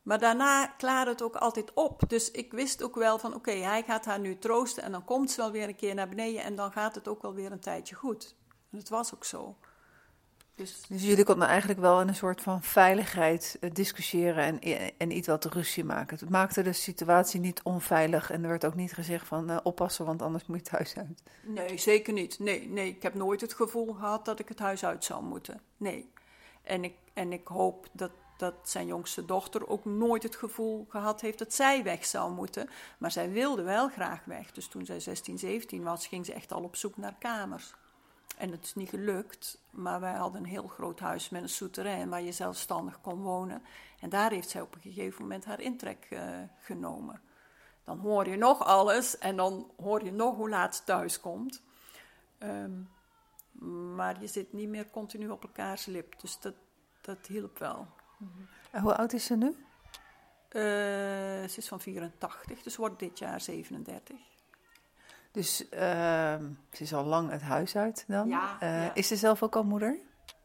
[0.03, 2.03] Maar daarna klaarde het ook altijd op.
[2.07, 5.31] Dus ik wist ook wel van oké, hij gaat haar nu troosten en dan komt
[5.31, 7.61] ze wel weer een keer naar beneden en dan gaat het ook wel weer een
[7.61, 8.35] tijdje goed.
[8.71, 9.57] En het was ook zo.
[10.55, 15.17] Dus, dus jullie konden eigenlijk wel in een soort van veiligheid uh, discussiëren en, en
[15.17, 16.19] iets wat ruzie maken.
[16.19, 20.05] Het maakte de situatie niet onveilig en er werd ook niet gezegd van uh, oppassen,
[20.05, 21.23] want anders moet je thuis uit.
[21.43, 22.39] Nee, zeker niet.
[22.39, 25.61] Nee, nee, ik heb nooit het gevoel gehad dat ik het huis uit zou moeten.
[25.77, 26.13] Nee.
[26.63, 28.11] En ik, en ik hoop dat,
[28.43, 32.69] dat zijn jongste dochter ook nooit het gevoel gehad heeft dat zij weg zou moeten.
[32.99, 34.53] Maar zij wilde wel graag weg.
[34.53, 37.75] Dus toen zij 16, 17 was, ging ze echt al op zoek naar kamers.
[38.37, 42.09] En het is niet gelukt, maar wij hadden een heel groot huis met een souterrain
[42.09, 43.63] waar je zelfstandig kon wonen.
[44.01, 46.21] En daar heeft zij op een gegeven moment haar intrek uh,
[46.59, 47.21] genomen.
[47.85, 51.63] Dan hoor je nog alles en dan hoor je nog hoe laat ze thuis komt.
[52.39, 52.89] Um,
[53.95, 56.55] maar je zit niet meer continu op elkaars lip, dus dat,
[57.01, 57.87] dat hielp wel.
[58.71, 59.47] En hoe oud is ze nu?
[59.47, 60.63] Uh,
[61.49, 64.17] ze is van 84, dus wordt dit jaar 37.
[65.33, 65.71] Dus uh,
[66.73, 68.29] ze is al lang het huis uit dan.
[68.29, 69.99] Ja, uh, Is ze zelf ook al moeder?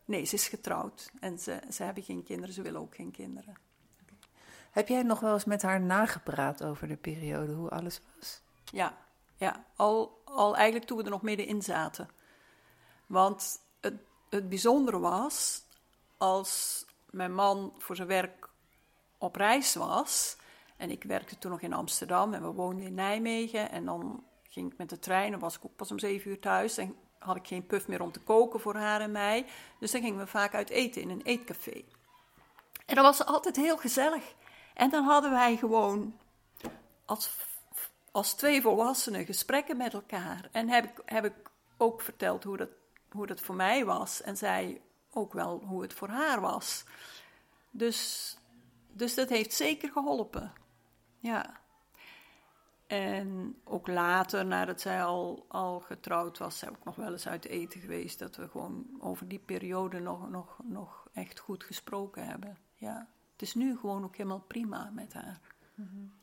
[0.05, 3.57] Nee, ze is getrouwd en ze, ze hebben geen kinderen, ze willen ook geen kinderen.
[4.01, 4.17] Okay.
[4.71, 8.41] Heb jij nog wel eens met haar nagepraat over de periode, hoe alles was?
[8.63, 8.97] Ja,
[9.37, 9.65] ja.
[9.75, 12.09] Al, al eigenlijk toen we er nog middenin zaten.
[13.05, 13.95] Want het,
[14.29, 15.63] het bijzondere was,
[16.17, 16.85] als
[17.17, 18.49] mijn man voor zijn werk
[19.17, 20.37] op reis was,
[20.77, 24.71] en ik werkte toen nog in Amsterdam en we woonden in Nijmegen, en dan ging
[24.71, 27.35] ik met de trein, dan was ik ook pas om zeven uur thuis en had
[27.35, 29.45] ik geen puff meer om te koken voor haar en mij.
[29.79, 31.83] Dus dan gingen we vaak uit eten in een eetcafé.
[32.85, 34.23] En dat was altijd heel gezellig.
[34.73, 36.19] En dan hadden wij gewoon
[37.05, 37.31] als,
[38.11, 40.49] als twee volwassenen gesprekken met elkaar.
[40.51, 41.33] En heb ik, heb ik
[41.77, 42.69] ook verteld hoe dat,
[43.11, 44.21] hoe dat voor mij was.
[44.21, 44.81] En zij
[45.17, 46.83] ook wel hoe het voor haar was.
[47.71, 48.33] Dus,
[48.91, 50.53] dus dat heeft zeker geholpen.
[51.19, 51.59] Ja.
[52.87, 57.45] En ook later, nadat zij al, al getrouwd was, we ook nog wel eens uit
[57.45, 58.19] eten geweest.
[58.19, 62.57] Dat we gewoon over die periode nog, nog, nog echt goed gesproken hebben.
[62.75, 63.07] Ja.
[63.31, 65.39] Het is nu gewoon ook helemaal prima met haar.
[65.75, 66.13] Mm-hmm.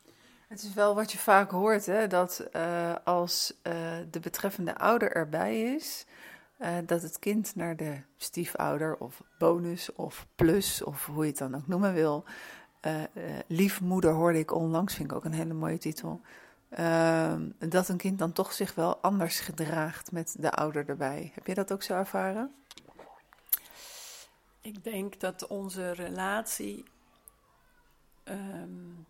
[0.49, 3.73] Het is wel wat je vaak hoort, hè, dat uh, als uh,
[4.11, 6.07] de betreffende ouder erbij is,
[6.59, 11.39] uh, dat het kind naar de stiefouder of bonus of plus of hoe je het
[11.39, 12.25] dan ook noemen wil.
[13.47, 16.21] liefmoeder hoorde ik onlangs, vind ik ook een hele mooie titel.
[16.69, 21.33] Ehm, dat een kind dan toch zich wel anders gedraagt met de ouder erbij.
[21.35, 22.55] Heb je dat ook zo ervaren?
[24.61, 26.85] Ik denk dat onze relatie.
[28.25, 29.07] Um,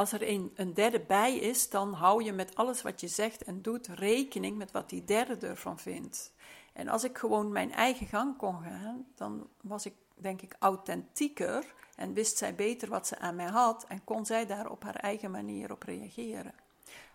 [0.00, 3.44] als er een, een, derde bij is, dan hou je met alles wat je zegt
[3.44, 6.32] en doet rekening met wat die derde ervan vindt.
[6.72, 11.74] En als ik gewoon mijn eigen gang kon gaan, dan was ik denk ik authentieker
[11.96, 14.96] en wist zij beter wat ze aan mij had en kon zij daar op haar
[14.96, 16.54] eigen manier op reageren.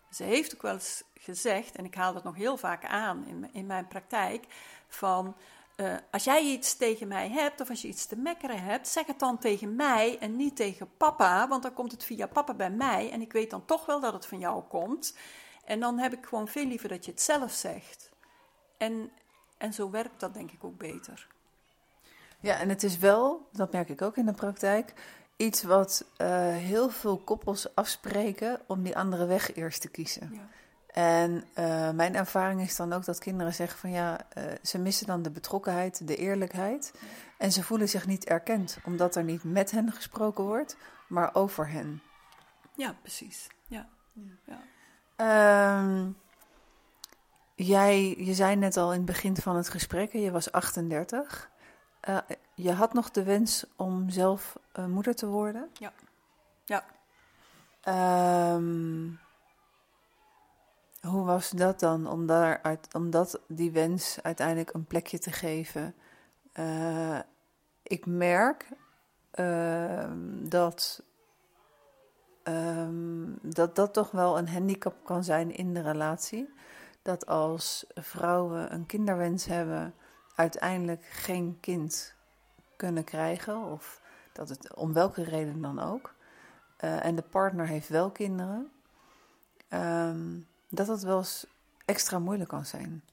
[0.09, 3.53] Ze heeft ook wel eens gezegd, en ik haal dat nog heel vaak aan in,
[3.53, 4.45] in mijn praktijk,
[4.87, 5.35] van
[5.75, 9.05] uh, als jij iets tegen mij hebt of als je iets te mekkeren hebt, zeg
[9.05, 12.71] het dan tegen mij en niet tegen papa, want dan komt het via papa bij
[12.71, 15.17] mij en ik weet dan toch wel dat het van jou komt.
[15.65, 18.09] En dan heb ik gewoon veel liever dat je het zelf zegt.
[18.77, 19.11] En,
[19.57, 21.27] en zo werkt dat denk ik ook beter.
[22.39, 24.93] Ja, en het is wel, dat merk ik ook in de praktijk,
[25.35, 30.29] iets wat uh, heel veel koppels afspreken om die andere weg eerst te kiezen.
[30.33, 30.47] Ja.
[30.95, 35.07] En uh, mijn ervaring is dan ook dat kinderen zeggen van ja, uh, ze missen
[35.07, 36.93] dan de betrokkenheid, de eerlijkheid.
[37.37, 40.77] En ze voelen zich niet erkend, omdat er niet met hen gesproken wordt,
[41.07, 42.01] maar over hen.
[42.75, 43.47] Ja, precies.
[43.67, 43.87] Ja.
[44.45, 44.61] ja.
[45.17, 46.05] Uh,
[47.55, 51.49] jij, je zei net al in het begin van het gesprek, je was 38.
[52.09, 52.17] Uh,
[52.53, 55.69] je had nog de wens om zelf moeder te worden?
[55.73, 55.93] Ja.
[56.65, 56.83] Ja.
[58.55, 59.19] Um,
[61.05, 65.31] hoe was dat dan, om, daar uit, om dat, die wens uiteindelijk een plekje te
[65.31, 65.95] geven?
[66.59, 67.19] Uh,
[67.83, 68.67] ik merk
[70.49, 71.03] dat,
[72.43, 76.53] um, dat dat toch wel een handicap kan zijn in de relatie.
[77.01, 79.93] Dat als vrouwen een kinderwens hebben
[80.35, 82.13] uiteindelijk geen kind
[82.75, 84.01] kunnen krijgen, of
[84.33, 86.13] dat het om welke reden dan ook,
[86.83, 88.71] uh, en de partner heeft wel kinderen,
[89.69, 91.45] um, dat dat wel eens
[91.85, 93.03] extra moeilijk kan zijn.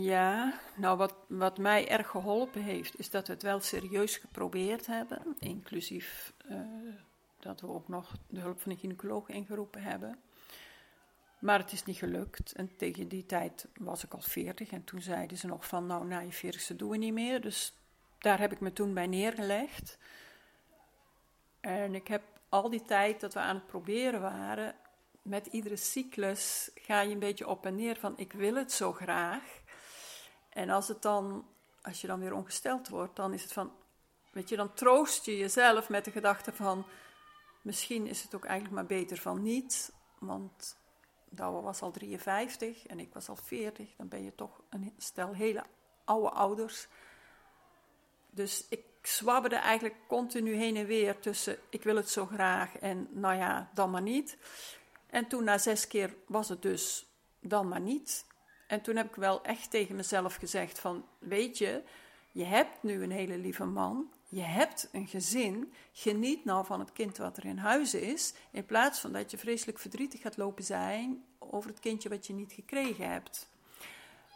[0.00, 4.86] Ja, nou wat, wat mij erg geholpen heeft, is dat we het wel serieus geprobeerd
[4.86, 6.60] hebben, inclusief uh,
[7.38, 10.18] dat we ook nog de hulp van een gynaecoloog ingeroepen hebben.
[11.38, 12.52] Maar het is niet gelukt.
[12.52, 14.70] En tegen die tijd was ik al 40.
[14.70, 17.40] En toen zeiden ze nog van, nou, na je 40ste doen we niet meer.
[17.40, 17.76] Dus
[18.18, 19.98] daar heb ik me toen bij neergelegd.
[21.60, 24.74] En ik heb al die tijd dat we aan het proberen waren,
[25.28, 28.92] met iedere cyclus ga je een beetje op en neer van ik wil het zo
[28.92, 29.42] graag.
[30.48, 31.46] En als het dan,
[31.82, 33.72] als je dan weer ongesteld wordt, dan is het van,
[34.32, 36.86] weet je, dan troost je jezelf met de gedachte van
[37.62, 39.92] misschien is het ook eigenlijk maar beter van niet.
[40.18, 40.76] Want
[41.28, 43.96] Douwe was al 53 en ik was al 40.
[43.96, 45.64] Dan ben je toch een stel hele
[46.04, 46.88] oude ouders.
[48.30, 53.08] Dus ik zwabberde eigenlijk continu heen en weer tussen ik wil het zo graag en
[53.10, 54.38] nou ja, dan maar niet.
[55.10, 57.06] En toen na zes keer was het dus
[57.40, 58.26] dan maar niet.
[58.66, 61.82] En toen heb ik wel echt tegen mezelf gezegd van weet je,
[62.32, 66.92] je hebt nu een hele lieve man, je hebt een gezin, geniet nou van het
[66.92, 70.64] kind wat er in huis is, in plaats van dat je vreselijk verdrietig gaat lopen
[70.64, 73.48] zijn over het kindje wat je niet gekregen hebt.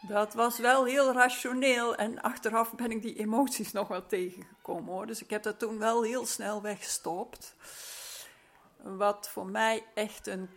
[0.07, 5.05] Dat was wel heel rationeel en achteraf ben ik die emoties nog wel tegengekomen hoor.
[5.05, 7.55] Dus ik heb dat toen wel heel snel weggestopt.
[8.81, 10.49] Wat voor mij echt een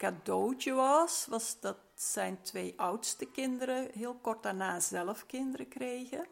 [0.00, 6.26] cadeautje was, was dat zijn twee oudste kinderen heel kort daarna zelf kinderen kregen.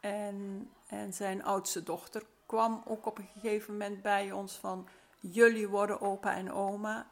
[0.00, 4.88] En, en zijn oudste dochter kwam ook op een gegeven moment bij ons van,
[5.20, 7.10] jullie worden opa en oma.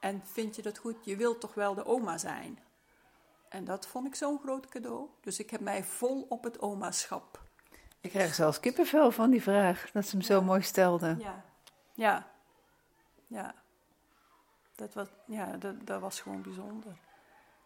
[0.00, 1.04] En vind je dat goed?
[1.04, 2.58] Je wilt toch wel de oma zijn?
[3.48, 5.08] En dat vond ik zo'n groot cadeau.
[5.20, 7.42] Dus ik heb mij vol op het omaschap.
[8.00, 11.16] Ik krijg zelfs kippenvel van die vraag, dat ze hem zo mooi stelde.
[11.18, 11.44] Ja,
[11.94, 12.30] ja,
[13.26, 13.54] ja.
[14.78, 16.98] Dat was, ja, dat, dat was gewoon bijzonder.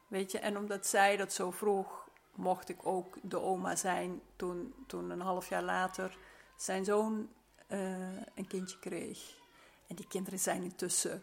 [0.08, 4.74] Weet je, en omdat zij dat zo vroeg, mocht ik ook de oma zijn toen,
[4.86, 6.18] toen een half jaar later
[6.56, 7.28] zijn zoon
[7.68, 9.38] uh, een kindje kreeg.
[9.86, 11.22] En die kinderen zijn intussen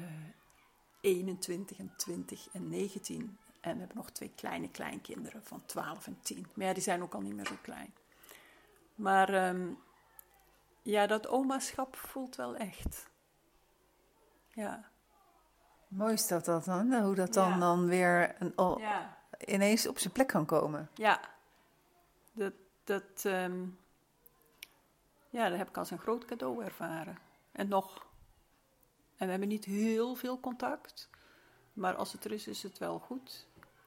[0.00, 0.06] uh,
[1.00, 3.38] 21 en 20 en 19.
[3.60, 6.46] En we hebben nog twee kleine kleinkinderen van 12 en 10.
[6.54, 7.94] Maar ja, die zijn ook al niet meer zo klein.
[8.94, 9.78] Maar um,
[10.82, 13.10] ja, dat omaschap voelt wel echt.
[14.48, 14.90] Ja.
[15.90, 17.58] Mooi is dat, dat dan, hoe dat dan, ja.
[17.58, 20.90] dan weer een, oh, Ja, ineens op zijn plek kan komen.
[20.94, 21.20] ja.
[22.32, 22.52] Dat,
[22.84, 23.60] dat, ehm,
[25.30, 27.18] ja, dat heb ik als een groot cadeau ervaren.
[27.52, 28.06] En nog.
[29.16, 31.08] En we hebben niet heel veel contact.
[31.72, 33.46] Maar als het er is, is het wel goed.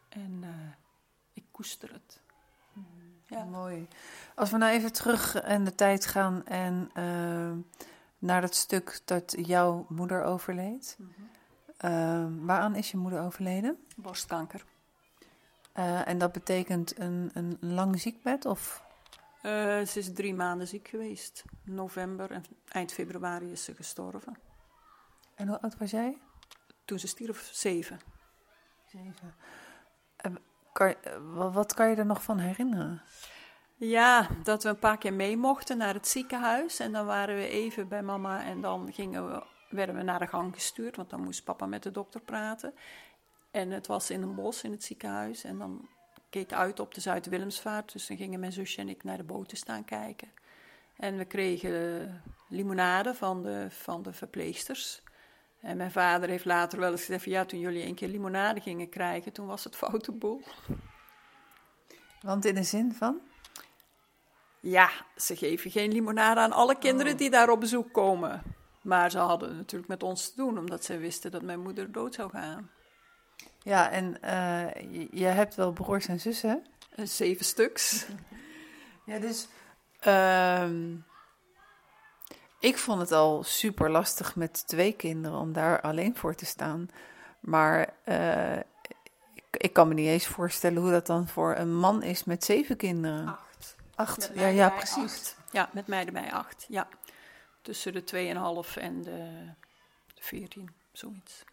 [0.09, 0.49] En eh,
[1.33, 2.21] ik koester het.
[3.27, 3.43] Ja.
[3.43, 3.87] Mooi.
[4.35, 7.51] Als we nou even terug in de tijd gaan en eh,
[8.17, 10.97] naar dat stuk dat jouw moeder overleed.
[11.77, 13.77] Eh, waaraan is je moeder overleden?
[13.95, 14.63] Borstkanker.
[15.73, 18.83] Eh, en dat betekent een, een lang ziekbed of?
[19.41, 21.43] Eh, ze is drie maanden ziek geweest.
[21.63, 24.37] November en eind februari is ze gestorven.
[25.35, 26.17] En hoe oud was jij?
[26.85, 27.99] Toen ze stierf, zeven.
[28.87, 29.33] Zeven.
[30.73, 33.01] Kan, je- eh, wa- wat kan je er nog van herinneren?
[33.75, 36.79] Ja, dat we een paar keer mee mochten naar het ziekenhuis.
[36.79, 40.27] En dan waren we even bij mama en dan gingen we, werden we naar de
[40.27, 40.95] gang gestuurd.
[40.95, 42.73] Want dan moest papa met de dokter praten.
[43.51, 45.43] En het was in een bos in het ziekenhuis.
[45.43, 45.87] En dan
[46.29, 47.91] keek uit op de Zuid-Willemsvaart.
[47.91, 50.31] Dus dan gingen mijn zusje en ik naar de boten staan kijken.
[50.97, 55.01] En we kregen limonade van de, van de verpleegsters.
[55.59, 58.61] En mijn vader heeft later wel eens gezegd: van, ja, toen jullie een keer limonade
[58.61, 60.41] gingen krijgen, toen was het foute boel.
[62.21, 63.19] Want in de zin van?
[64.59, 67.17] Ja, ze geven geen limonade aan alle kinderen Oh.
[67.17, 68.52] die daar op bezoek komen.
[68.83, 72.13] Maar ze hadden natuurlijk met ons te doen, omdat ze wisten dat mijn moeder dood
[72.13, 72.69] zou gaan.
[73.61, 76.65] Ja, en eh, je, je hebt wel broers en zussen.
[76.95, 78.05] Eh, Zeven stuks.
[79.05, 79.47] Ja, dus
[79.99, 80.95] ehm,
[82.59, 86.89] ik vond het al super lastig met twee kinderen om daar alleen voor te staan.
[87.39, 88.57] Maar eh,
[89.33, 92.43] ik, ik kan me niet eens voorstellen hoe dat dan voor een man is met
[92.43, 93.27] zeven kinderen.
[93.27, 93.75] Acht.
[93.95, 95.03] Acht, ja, ja, precies.
[95.03, 95.37] acht.
[95.51, 96.65] Ja, met mij erbij acht.
[96.69, 96.87] Ja.
[97.63, 98.03] Tussen de
[98.75, 99.49] 2,5 en de
[100.19, 101.43] 14, zoiets.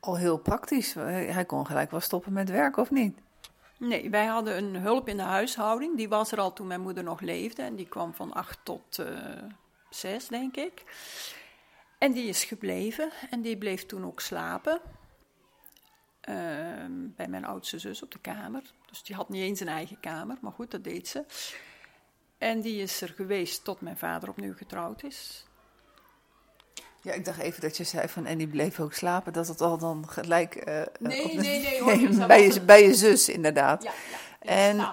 [0.00, 0.94] Al heel praktisch.
[0.94, 3.18] Hij kon gelijk wel stoppen met werk, of niet?
[3.78, 5.96] Nee, wij hadden een hulp in de huishouding.
[5.96, 7.62] Die was er al toen mijn moeder nog leefde.
[7.62, 9.42] En die kwam van acht tot eh,
[9.90, 10.84] zes, denk ik.
[11.98, 13.10] En die is gebleven.
[13.30, 14.80] En die bleef toen ook slapen.
[16.20, 18.62] Ehm, bij mijn oudste zus op de kamer.
[18.86, 20.38] Dus die had niet eens een eigen kamer.
[20.40, 21.24] Maar goed, dat deed ze.
[22.40, 25.44] En die is er geweest tot mijn vader opnieuw getrouwd is.
[27.02, 29.60] Ja, ik dacht even dat je zei van en die bleef ook slapen, dat het
[29.60, 30.54] al dan gelijk.
[30.54, 31.80] eh, Nee, de- nee, nee,
[32.18, 33.82] hoor, bij, je, bij je zus, inderdaad.
[33.82, 33.92] ja.
[34.38, 34.86] En-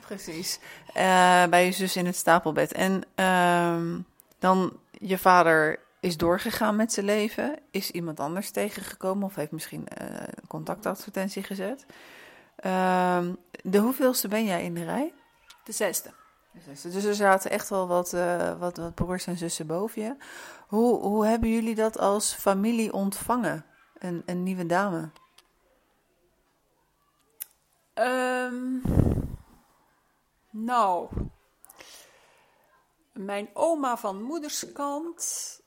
[0.00, 0.58] Precies.
[0.94, 2.72] Eh, bij je zus in het stapelbed.
[2.72, 3.98] En ehm,
[4.38, 7.58] dan, je vader is doorgegaan met zijn leven.
[7.70, 11.86] Is iemand anders tegengekomen of heeft misschien een contactadvertentie gezet.
[12.56, 15.12] Ehm, de hoeveelste ben jij in de rij?
[15.64, 16.10] De zesde.
[16.62, 20.16] Dus er zaten echt wel wat, uh, wat, wat broers en zussen boven je.
[20.68, 23.64] Hoe, hoe hebben jullie dat als familie ontvangen,
[23.98, 25.10] een, een nieuwe dame?
[27.94, 28.82] Um,
[30.50, 31.08] nou,
[33.12, 35.60] mijn oma van moederskant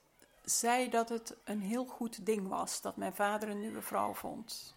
[0.44, 4.76] zei dat het een heel goed ding was dat mijn vader een nieuwe vrouw vond.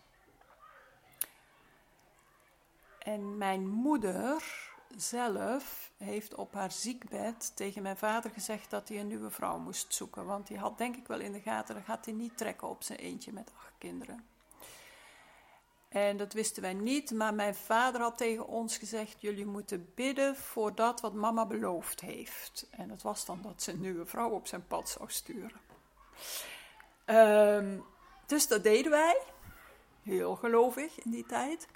[2.98, 4.42] En mijn moeder
[4.96, 9.94] zelf heeft op haar ziekbed tegen mijn vader gezegd dat hij een nieuwe vrouw moest
[9.94, 10.24] zoeken.
[10.26, 12.82] Want die had denk ik wel in de gaten, dat gaat hij niet trekken op
[12.82, 14.24] zijn eentje met acht kinderen.
[15.88, 20.36] En dat wisten wij niet, maar mijn vader had tegen ons gezegd: Jullie moeten bidden
[20.36, 22.66] voor dat wat mama beloofd heeft.
[22.70, 25.60] En dat was dan dat ze een nieuwe vrouw op zijn pad zou sturen.
[27.06, 27.84] Um,
[28.26, 29.20] dus dat deden wij,
[30.02, 31.68] heel gelovig in die tijd.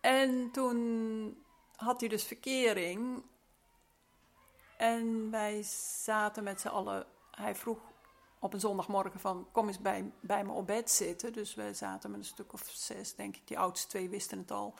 [0.00, 1.44] En toen
[1.76, 3.22] had hij dus verkering.
[4.76, 5.62] En wij
[6.02, 7.06] zaten met z'n allen.
[7.30, 7.78] Hij vroeg
[8.38, 11.32] op een zondagmorgen van kom eens bij, bij me op bed zitten.
[11.32, 13.46] Dus we zaten met een stuk of zes, denk ik.
[13.46, 14.74] Die oudste twee wisten het al.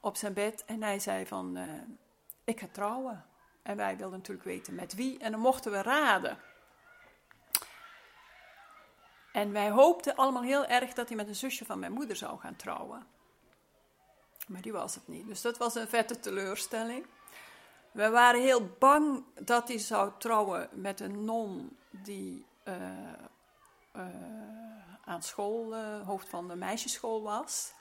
[0.00, 0.64] Op zijn bed.
[0.64, 1.72] En hij zei van uh,
[2.44, 3.24] ik ga trouwen.
[3.62, 5.18] En wij wilden natuurlijk weten met wie.
[5.18, 6.38] En dan mochten we raden.
[9.32, 12.38] En wij hoopten allemaal heel erg dat hij met een zusje van mijn moeder zou
[12.38, 13.06] gaan trouwen.
[14.48, 15.26] Maar die was het niet.
[15.26, 17.06] Dus dat was een vette teleurstelling.
[17.90, 22.74] We waren heel bang dat hij zou trouwen met een non die uh,
[23.96, 24.04] uh,
[25.04, 27.72] aan school, uh, hoofd van de meisjesschool was.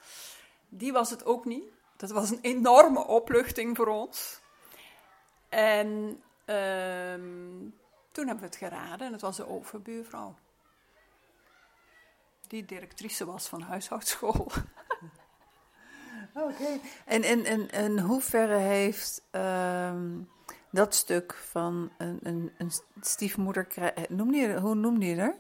[0.70, 1.64] Die was het ook niet.
[1.96, 4.40] Dat was een enorme opluchting voor ons.
[5.50, 7.70] En ehm,
[8.12, 10.36] toen hebben we het geraden en het was de overbuurvrouw.
[12.48, 14.52] Die directrice was van huishoudschool.
[16.38, 16.80] Oké.
[17.06, 20.30] En, en, en, hoeverre heeft um,
[20.72, 22.72] dat stuk van een, een, een
[23.02, 23.68] stiefmoeder...
[24.10, 25.36] Noem je, hoe noemde je er?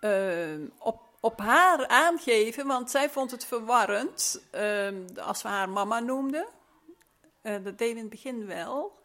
[0.00, 6.00] Uh, op, op haar aangeven, want zij vond het verwarrend uh, als we haar mama
[6.00, 6.46] noemden.
[7.42, 8.98] Uh, dat we in het begin wel.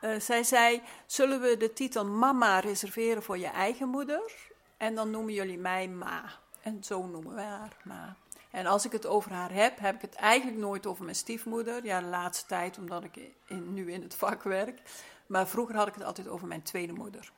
[0.00, 4.32] Uh, zij zei: Zullen we de titel mama reserveren voor je eigen moeder?
[4.76, 6.24] En dan noemen jullie mij ma.
[6.62, 8.16] En zo noemen we haar ma.
[8.54, 11.84] En als ik het over haar heb, heb ik het eigenlijk nooit over mijn stiefmoeder.
[11.84, 14.82] Ja, de laatste tijd, omdat ik in, nu in het vak werk.
[15.26, 17.32] Maar vroeger had ik het altijd over mijn tweede moeder.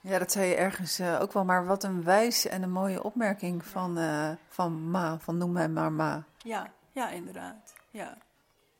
[0.00, 1.44] Ja, dat zei je ergens uh, ook wel.
[1.44, 5.68] Maar wat een wijze en een mooie opmerking van, uh, van ma, van noem mij
[5.68, 6.24] maar ma.
[6.38, 7.74] Ja, ja inderdaad.
[7.90, 8.18] Ja.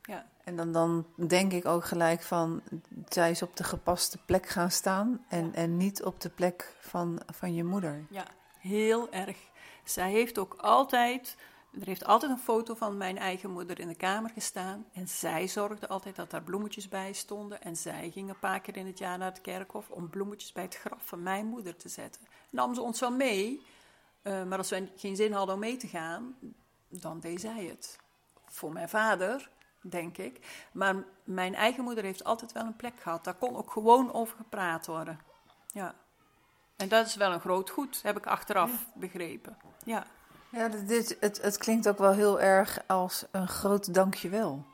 [0.01, 0.25] Ja.
[0.43, 2.61] En dan, dan denk ik ook gelijk van,
[3.09, 7.21] zij is op de gepaste plek gaan staan en, en niet op de plek van,
[7.33, 8.05] van je moeder.
[8.09, 8.25] Ja,
[8.59, 9.37] heel erg.
[9.85, 11.37] Zij heeft ook altijd,
[11.79, 14.85] er heeft altijd een foto van mijn eigen moeder in de kamer gestaan.
[14.93, 17.61] En zij zorgde altijd dat daar bloemetjes bij stonden.
[17.61, 20.63] En zij ging een paar keer in het jaar naar het kerkhof om bloemetjes bij
[20.63, 22.21] het graf van mijn moeder te zetten.
[22.49, 23.65] Nam ze ons wel mee,
[24.23, 26.35] uh, maar als wij geen zin hadden om mee te gaan,
[26.87, 27.99] dan deed zij het.
[28.45, 29.49] Voor mijn vader,
[29.81, 30.65] denk ik.
[30.71, 33.23] Maar mijn eigen moeder heeft altijd wel een plek gehad.
[33.23, 35.19] Daar kon ook gewoon over gepraat worden.
[35.67, 35.95] Ja.
[36.75, 39.57] En dat is wel een groot goed, heb ik achteraf begrepen.
[39.83, 40.05] Ja,
[40.49, 44.65] ja dit, het, het klinkt ook wel heel erg als een groot dankjewel.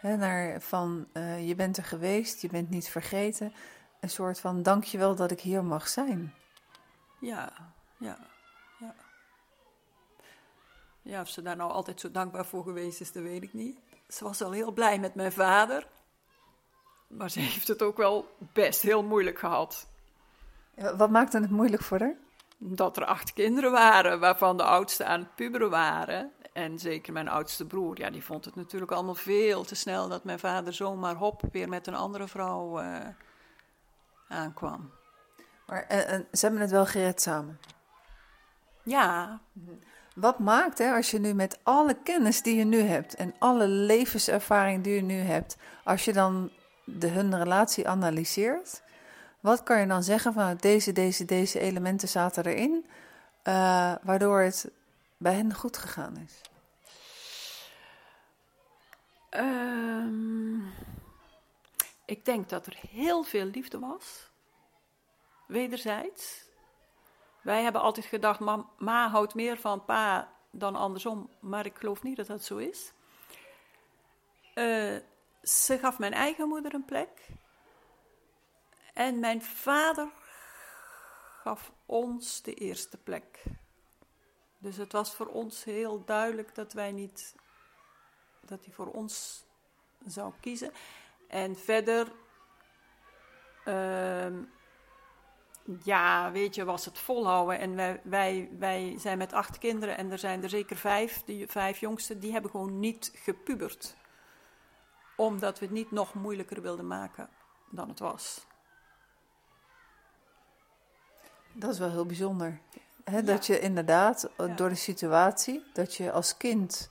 [0.00, 3.52] He, naar van uh, je bent er geweest, je bent niet vergeten.
[4.00, 6.34] Een soort van dankjewel dat ik hier mag zijn.
[7.20, 7.52] Ja,
[7.98, 8.18] ja,
[8.78, 8.94] ja.
[11.02, 13.78] Ja, of ze daar nou altijd zo dankbaar voor geweest is, dat weet ik niet.
[14.08, 15.86] Ze was al heel blij met mijn vader.
[17.06, 19.89] Maar ze heeft het ook wel best heel moeilijk gehad.
[20.96, 22.16] Wat maakte het moeilijk voor haar?
[22.58, 26.32] Dat er acht kinderen waren, waarvan de oudste aan het puberen waren.
[26.52, 30.24] En zeker mijn oudste broer, ja, die vond het natuurlijk allemaal veel te snel dat
[30.24, 32.96] mijn vader zomaar hop weer met een andere vrouw uh,
[34.28, 34.90] aankwam.
[35.66, 35.98] Maar uh,
[36.32, 37.58] ze hebben het wel gered samen?
[38.82, 39.40] Ja.
[40.14, 43.68] Wat maakt, hè, als je nu met alle kennis die je nu hebt en alle
[43.68, 46.50] levenservaring die je nu hebt, als je dan
[46.84, 48.82] de, hun relatie analyseert,
[49.40, 52.86] wat kan je dan zeggen van deze, deze, deze elementen zaten erin,
[53.44, 54.70] uh, waardoor het
[55.16, 56.40] bij hen goed gegaan is?
[59.30, 60.72] Um,
[62.04, 64.30] ik denk dat er heel veel liefde was,
[65.46, 66.48] wederzijds.
[67.42, 72.02] Wij hebben altijd gedacht, ma, ma houdt meer van pa dan andersom, maar ik geloof
[72.02, 72.92] niet dat dat zo is.
[74.54, 74.96] Uh,
[75.42, 77.28] ze gaf mijn eigen moeder een plek.
[78.94, 80.08] En mijn vader
[81.42, 83.42] gaf ons de eerste plek.
[84.58, 87.34] Dus het was voor ons heel duidelijk dat wij niet,
[88.40, 89.44] dat hij voor ons
[90.06, 90.72] zou kiezen.
[91.28, 92.12] En verder,
[93.64, 94.42] ehm,
[95.82, 97.58] ja, weet je, was het volhouden.
[97.58, 101.46] En wij, wij, wij zijn met acht kinderen en er zijn er zeker vijf, die
[101.46, 103.96] vijf jongsten, die hebben gewoon niet gepubert.
[105.16, 107.28] Omdat we het niet nog moeilijker wilden maken
[107.70, 108.46] dan het was.
[111.52, 112.58] Dat is wel heel bijzonder.
[113.24, 116.90] Dat je inderdaad eh, door de situatie, dat je als kind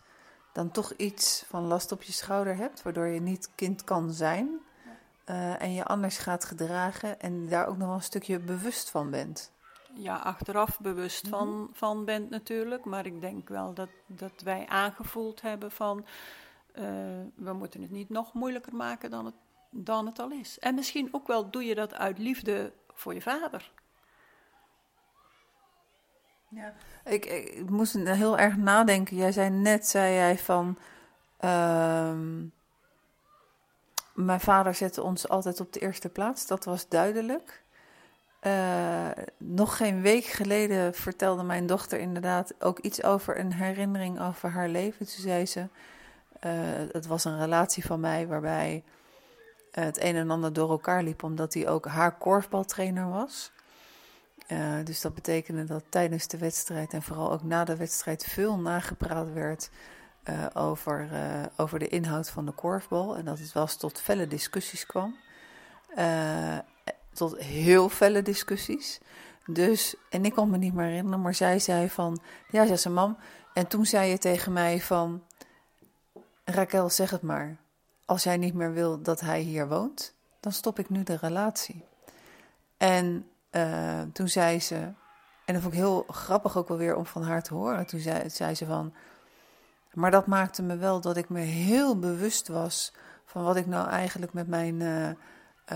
[0.54, 4.60] dan toch iets van last op je schouder hebt, waardoor je niet kind kan zijn.
[5.26, 9.10] eh, en je anders gaat gedragen en daar ook nog wel een stukje bewust van
[9.10, 9.52] bent.
[9.94, 12.86] Ja, achteraf bewust van, van bent natuurlijk.
[12.86, 16.06] Maar ik denk wel dat, dat wij aangevoeld hebben van...
[16.72, 16.84] eh,
[17.36, 19.36] we moeten het niet nog moeilijker maken dan het,
[19.70, 20.60] dan het al is.
[20.60, 23.72] En misschien ook wel doe je dat uit liefde voor je vader.
[26.50, 26.74] Ja.
[27.06, 29.18] Ik, ik moest heel erg nadenken.
[29.18, 30.78] Jij zei net, zei jij van...
[31.38, 32.46] ehm,
[34.14, 36.48] mijn vader zette ons altijd op de eerste plaats.
[36.48, 37.64] Dat was duidelijk.
[38.40, 44.50] Eh, nog geen week geleden vertelde mijn dochter inderdaad ook iets over een herinnering over
[44.50, 45.06] haar leven.
[45.06, 45.68] Toen zei ze,
[46.40, 46.52] eh,
[46.92, 48.84] het was een relatie van mij waarbij
[49.72, 53.52] het een en ander door elkaar liep, omdat hij ook haar korfbaltrainer was.
[54.50, 58.58] Eh, dus dat betekende dat tijdens de wedstrijd en vooral ook na de wedstrijd veel
[58.58, 59.70] nagepraat werd
[60.24, 63.16] eh, over, eh, over de inhoud van de korfbal.
[63.18, 65.16] En dat het wel tot felle discussies kwam.
[67.14, 69.00] Tot heel felle discussies.
[69.46, 72.20] Dus, en ik kon me niet meer herinneren, maar zij zei van,
[72.52, 73.18] ja, zei ze, mam.
[73.54, 75.24] En toen zei je tegen mij van,
[76.44, 77.58] Raquel, zeg het maar.
[78.06, 81.84] Als jij niet meer wil dat hij hier woont, dan stop ik nu de relatie.
[82.78, 84.76] En eh, toen zei ze,
[85.46, 87.86] en dat vond ik heel grappig ook wel weer om van haar te horen.
[87.86, 88.94] Toen zei, zei ze van,
[89.94, 92.94] maar dat maakte me wel dat ik me heel bewust was
[93.26, 95.16] van wat ik nou eigenlijk met mijn, eh, eh,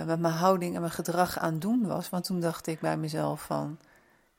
[0.06, 2.10] met mijn houding en mijn gedrag aan doen was.
[2.10, 3.80] Want toen dacht ik bij mezelf van,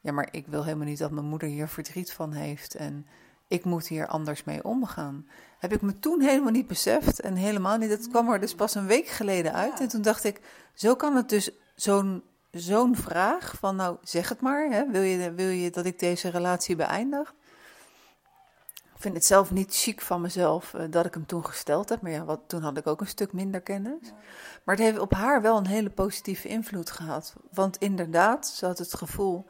[0.00, 3.06] ja, maar ik wil helemaal niet dat mijn moeder hier verdriet van heeft en
[3.48, 5.26] ik moet hier anders mee omgaan.
[5.58, 7.88] Heb ik me toen helemaal niet beseft en helemaal niet.
[7.90, 9.80] Dat kwam er dus pas een week geleden uit.
[9.80, 10.40] En toen dacht ik,
[10.74, 12.22] zo kan het dus zo'n
[12.54, 16.28] zo'n vraag van, nou zeg het maar, hè, wil, je, wil je dat ik deze
[16.28, 17.34] relatie beëindig?
[18.94, 22.00] Ik vind het zelf niet chic van mezelf eh, dat ik hem toen gesteld heb.
[22.00, 24.12] Maar ja, wat, toen had ik ook een stuk minder kennis.
[24.64, 27.34] Maar het heeft op haar wel een hele positieve invloed gehad.
[27.50, 29.46] Want inderdaad, ze had het gevoel,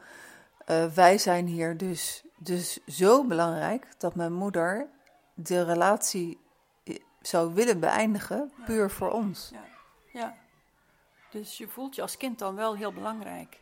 [0.65, 4.87] eh, wij zijn hier dus, dus zo belangrijk dat mijn moeder
[5.33, 6.39] de relatie
[6.83, 9.49] eh, zou willen beëindigen, puur voor ons.
[9.51, 9.63] Ja.
[10.19, 10.35] ja.
[11.35, 13.59] Dus je voelt je als kind dan wel heel belangrijk.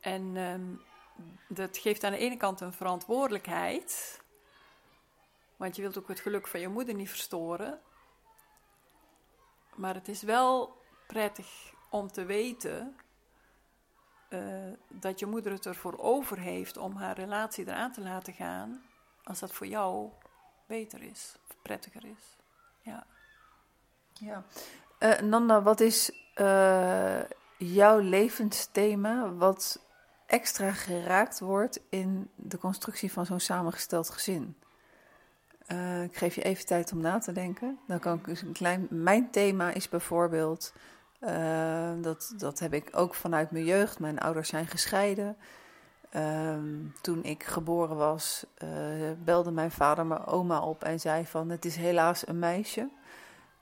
[0.00, 0.74] En ehm,
[1.48, 4.20] dat geeft aan de ene kant een verantwoordelijkheid.
[5.56, 7.80] Want je wilt ook het geluk van je moeder niet verstoren.
[9.74, 12.96] Maar het is wel prettig om te weten
[14.28, 18.84] eh, dat je moeder het ervoor over heeft om haar relatie eraan te laten gaan.
[19.24, 20.10] Als dat voor jou
[20.66, 22.36] beter is, prettiger is.
[22.80, 23.06] Ja.
[24.12, 24.44] Ja.
[24.98, 27.20] Eh, Nanda, wat is eh,
[27.56, 29.80] jouw levensthema wat
[30.26, 34.56] extra geraakt wordt in de constructie van zo'n samengesteld gezin?
[35.66, 37.78] Eh, ik geef je even tijd om na te denken.
[37.86, 38.86] Dan kan ik dus een klein.
[38.90, 40.72] Mijn thema is bijvoorbeeld.
[42.00, 43.98] dat, dat heb ik ook vanuit mijn jeugd.
[43.98, 45.36] Mijn ouders zijn gescheiden.
[46.10, 48.46] Ehm, toen ik geboren was,
[49.24, 52.88] belde mijn vader mijn oma op en zei van het is helaas een meisje.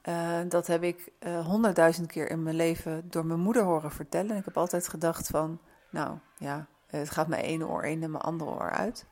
[0.05, 4.31] Eh, dat heb ik eh, honderdduizend keer in mijn leven door mijn moeder horen vertellen.
[4.31, 8.11] En ik heb altijd gedacht van, nou ja, het gaat mijn ene oor in en
[8.11, 9.07] mijn andere oor uit.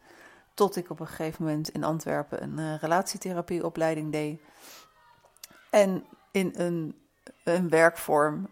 [0.54, 4.40] Tot ik op een gegeven moment in Antwerpen een eh, relatietherapieopleiding deed.
[5.70, 6.98] En in een,
[7.44, 8.48] een werkvorm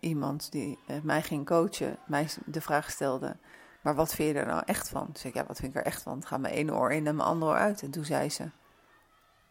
[0.00, 3.36] iemand die mij ging coachen, mij de vraag stelde...
[3.82, 5.04] Maar wat vind je er nou echt van?
[5.04, 6.16] Toen zei ik, ja, wat vind ik er echt van?
[6.16, 7.82] Het gaat mijn ene oor in en mijn andere oor uit.
[7.82, 8.50] En toen zei ze,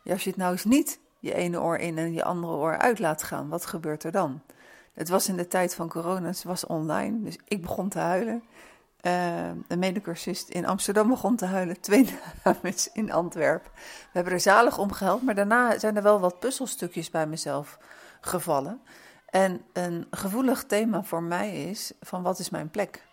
[0.04, 2.78] ja, als je het nou eens niet je ene oor in en je andere oor
[2.78, 4.42] uit laat gaan, wat gebeurt er dan?
[4.94, 8.44] Het was in de tijd van corona, het was online, dus ik begon te huilen.
[9.02, 13.72] Uh, een medecursist in Amsterdam begon te huilen, twee dames in Antwerpen.
[13.74, 17.78] We hebben er zalig om gehuild, maar daarna zijn er wel wat puzzelstukjes bij mezelf
[18.22, 18.82] gevallen.
[19.30, 23.06] En een gevoelig thema voor mij is van wat is mijn plek?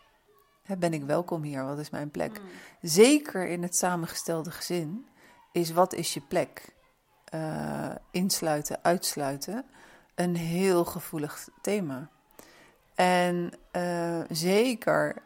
[0.78, 1.64] Ben ik welkom hier?
[1.64, 2.40] Wat is mijn plek?
[2.80, 5.06] Zeker in het samengestelde gezin
[5.52, 6.73] is wat is je plek?
[7.34, 9.64] Uh, insluiten, uitsluiten,
[10.14, 12.08] een heel gevoelig thema.
[12.94, 15.22] En uh, zeker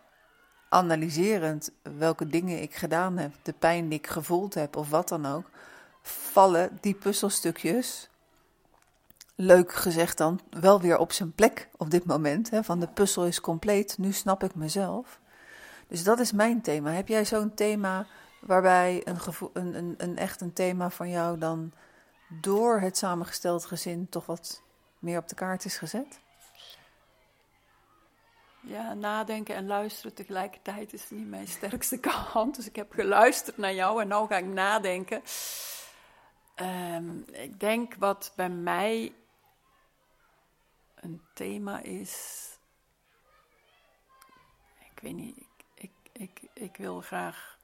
[0.69, 5.27] analyserend welke dingen ik gedaan heb, de pijn die ik gevoeld heb of wat dan
[5.27, 5.51] ook,
[6.03, 8.09] vallen die puzzelstukjes,
[9.35, 12.51] leuk gezegd dan, wel weer op zijn plek op dit moment.
[12.51, 15.21] Hè, van de puzzel is compleet, nu snap ik mezelf.
[15.89, 16.91] Dus dat is mijn thema.
[16.91, 18.07] Heb jij zo'n thema
[18.41, 19.19] waarbij een,
[19.53, 21.73] een, een, een echt een thema van jou dan
[22.29, 24.63] door het samengesteld gezin toch wat
[24.99, 26.21] meer op de kaart is gezet?
[28.61, 31.99] Ja, nadenken en luisteren tegelijkertijd is niet mijn sterkste
[32.33, 32.57] kant.
[32.57, 35.23] Dus ik heb geluisterd naar jou en nu ga ik nadenken.
[36.57, 39.15] Um, ik denk wat bij mij
[40.95, 42.45] een thema is.
[44.95, 47.59] Ik weet niet, ik, ik, ik wil graag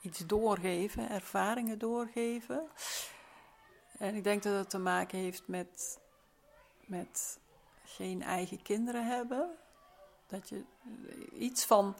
[0.00, 2.68] iets doorgeven, ervaringen doorgeven.
[4.00, 5.98] En ik denk dat het te maken heeft met,
[6.86, 7.38] met
[7.84, 9.50] geen eigen kinderen hebben.
[10.26, 10.64] Dat je
[11.32, 11.96] iets van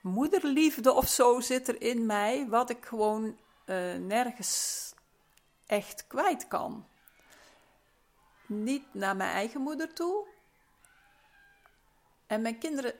[0.00, 4.92] moederliefde of zo zit er in mij, wat ik gewoon uh, nergens
[5.66, 6.86] echt kwijt kan.
[8.46, 10.26] Niet naar mijn eigen moeder toe.
[12.26, 12.94] En mijn kinderen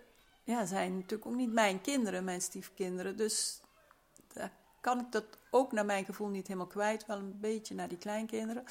[0.44, 3.16] ja, zijn natuurlijk ook niet mijn kinderen, mijn stiefkinderen.
[3.16, 3.60] Dus
[4.32, 7.06] daar kan ik dat ook naar mijn gevoel niet helemaal kwijt.
[7.06, 8.64] Wel een beetje naar die kleinkinderen.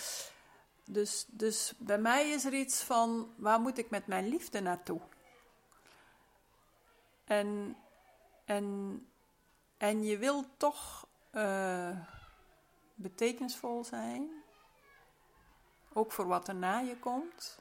[0.86, 5.02] Dus, dus bij mij is er iets van, waar moet ik met mijn liefde naartoe?
[7.24, 7.78] En,
[8.46, 9.08] en,
[9.78, 11.98] en je wil toch uh,
[12.96, 14.30] betekenisvol zijn,
[15.94, 17.60] ook voor wat er na je komt.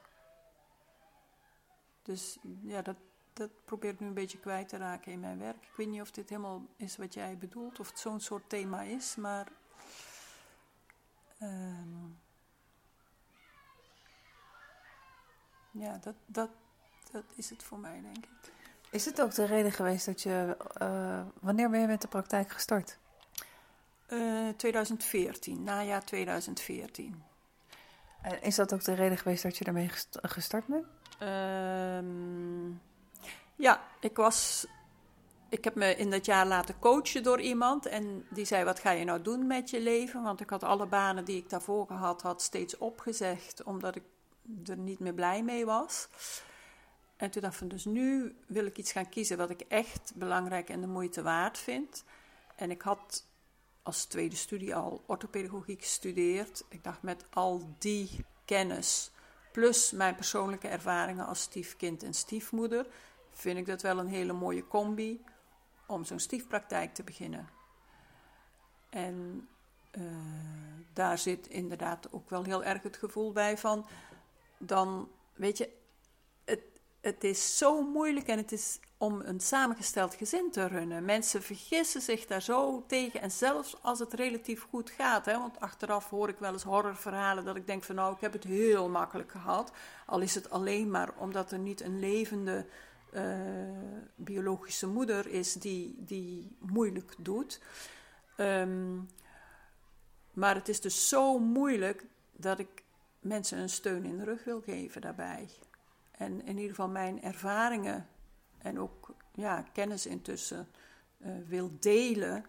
[2.02, 2.96] Dus ja, dat,
[3.38, 5.64] dat probeer ik nu een beetje kwijt te raken in mijn werk.
[5.64, 8.82] Ik weet niet of dit helemaal is wat jij bedoelt, of het zo'n soort thema
[8.82, 9.46] is, maar.
[11.42, 11.48] Uh,
[15.70, 16.50] ja, dat, dat,
[17.12, 18.52] dat is het voor mij, denk ik.
[18.90, 20.56] Is het ook de reden geweest dat je.
[20.82, 22.98] Uh, wanneer ben je met de praktijk gestart?
[24.08, 27.22] Uh, 2014, najaar 2014.
[28.22, 29.90] En is dat ook de reden geweest dat je daarmee
[30.22, 30.86] gestart bent?
[31.22, 31.98] Uh,
[33.58, 34.66] ja, ik was.
[35.48, 37.86] Ik heb me in dat jaar laten coachen door iemand.
[37.86, 40.22] En die zei: Wat ga je nou doen met je leven?
[40.22, 44.02] Want ik had alle banen die ik daarvoor gehad had steeds opgezegd, omdat ik
[44.66, 46.08] er niet meer blij mee was.
[47.16, 50.68] En toen dacht ik dus nu wil ik iets gaan kiezen wat ik echt belangrijk
[50.68, 52.04] en de moeite waard vind.
[52.56, 53.26] En ik had
[53.82, 56.64] als tweede studie al orthopedagogiek gestudeerd.
[56.68, 59.10] Ik dacht met al die kennis,
[59.52, 62.86] plus mijn persoonlijke ervaringen als stiefkind en stiefmoeder,
[63.40, 65.24] vind ik dat wel een hele mooie combi
[65.86, 67.48] om zo'n stiefpraktijk te beginnen.
[68.90, 69.48] En
[69.92, 70.02] uh,
[70.92, 73.86] daar zit inderdaad ook wel heel erg het gevoel bij van,
[74.58, 75.70] dan weet je,
[76.44, 76.60] het,
[77.00, 81.04] het is zo moeilijk en het is om een samengesteld gezin te runnen.
[81.04, 83.20] Mensen vergissen zich daar zo tegen.
[83.20, 87.44] En zelfs als het relatief goed gaat, hè, want achteraf hoor ik wel eens horrorverhalen
[87.44, 89.72] dat ik denk van nou, ik heb het heel makkelijk gehad.
[90.06, 92.66] Al is het alleen maar omdat er niet een levende
[93.12, 93.22] uh,
[94.16, 97.60] biologische moeder is die, die moeilijk doet.
[98.36, 99.08] Um,
[100.32, 102.84] maar het is dus zo moeilijk dat ik
[103.20, 105.48] mensen een steun in de rug wil geven daarbij.
[106.10, 108.08] En in ieder geval mijn ervaringen
[108.58, 110.68] en ook ja, kennis intussen
[111.18, 112.44] uh, wil delen,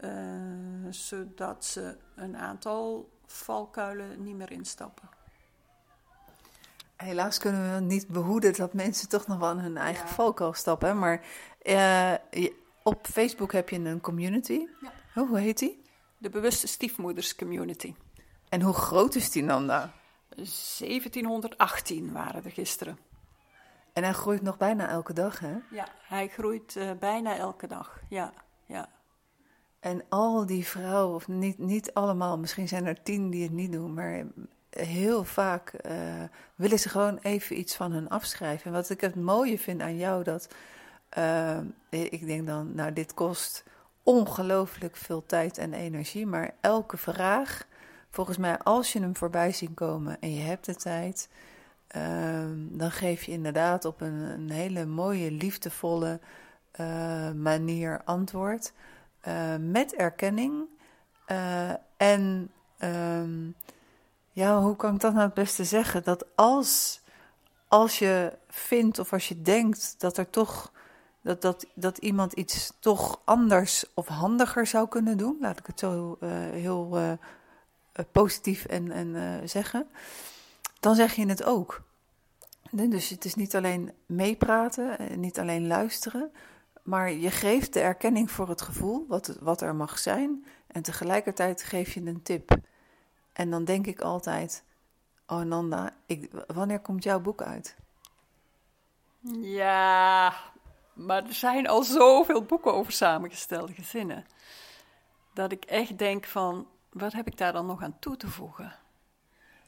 [0.00, 5.08] uh, zodat ze een aantal valkuilen niet meer instappen.
[7.04, 10.12] Helaas kunnen we niet behoeden dat mensen toch nog wel in hun eigen ja.
[10.12, 10.98] valkuil stappen.
[10.98, 11.24] Maar
[11.62, 12.14] uh,
[12.82, 14.66] op Facebook heb je een community.
[14.80, 14.92] Ja.
[15.22, 15.82] Oh, hoe heet die?
[16.18, 17.94] De Bewuste Stiefmoeders Community.
[18.48, 19.92] En hoe groot is die dan daar?
[20.28, 22.98] 1718 waren er gisteren.
[23.92, 25.56] En hij groeit nog bijna elke dag, hè?
[25.70, 28.32] Ja, hij groeit uh, bijna elke dag, ja,
[28.66, 28.88] ja.
[29.80, 33.72] En al die vrouwen, of niet, niet allemaal, misschien zijn er tien die het niet
[33.72, 34.24] doen, maar
[34.70, 35.92] heel vaak uh,
[36.54, 38.66] willen ze gewoon even iets van hun afschrijven.
[38.66, 40.48] En wat ik het mooie vind aan jou, dat
[41.18, 41.58] uh,
[41.88, 43.64] ik denk dan, nou, dit kost
[44.02, 47.66] ongelooflijk veel tijd en energie, maar elke vraag,
[48.10, 51.28] volgens mij, als je hem voorbij ziet komen en je hebt de tijd,
[51.96, 52.02] uh,
[52.54, 56.20] dan geef je inderdaad op een, een hele mooie, liefdevolle
[56.80, 58.72] uh, manier antwoord.
[59.58, 60.64] Met erkenning.
[61.96, 63.54] En um,
[64.38, 66.04] ja, hoe kan ik dat nou het beste zeggen?
[66.04, 67.00] Dat als,
[67.68, 70.72] als je vindt of als je denkt dat er toch.
[71.22, 75.78] Dat, dat, dat iemand iets toch anders of handiger zou kunnen doen, laat ik het
[75.78, 76.16] zo
[76.52, 76.98] heel
[78.12, 79.88] positief en, en zeggen
[80.80, 81.82] dan zeg je het ook.
[82.70, 86.32] Dus het is niet alleen meepraten, niet alleen luisteren,
[86.82, 90.44] maar je geeft de erkenning voor het gevoel, wat, wat er mag zijn.
[90.66, 92.56] En tegelijkertijd geef je een tip.
[93.38, 94.64] En dan denk ik altijd:
[95.26, 97.76] Oh, Nanda, ik, wanneer komt jouw boek uit?
[99.40, 100.34] Ja,
[100.92, 104.26] maar er zijn al zoveel boeken over samengestelde gezinnen.
[105.32, 108.72] Dat ik echt denk van, wat heb ik daar dan nog aan toe te voegen?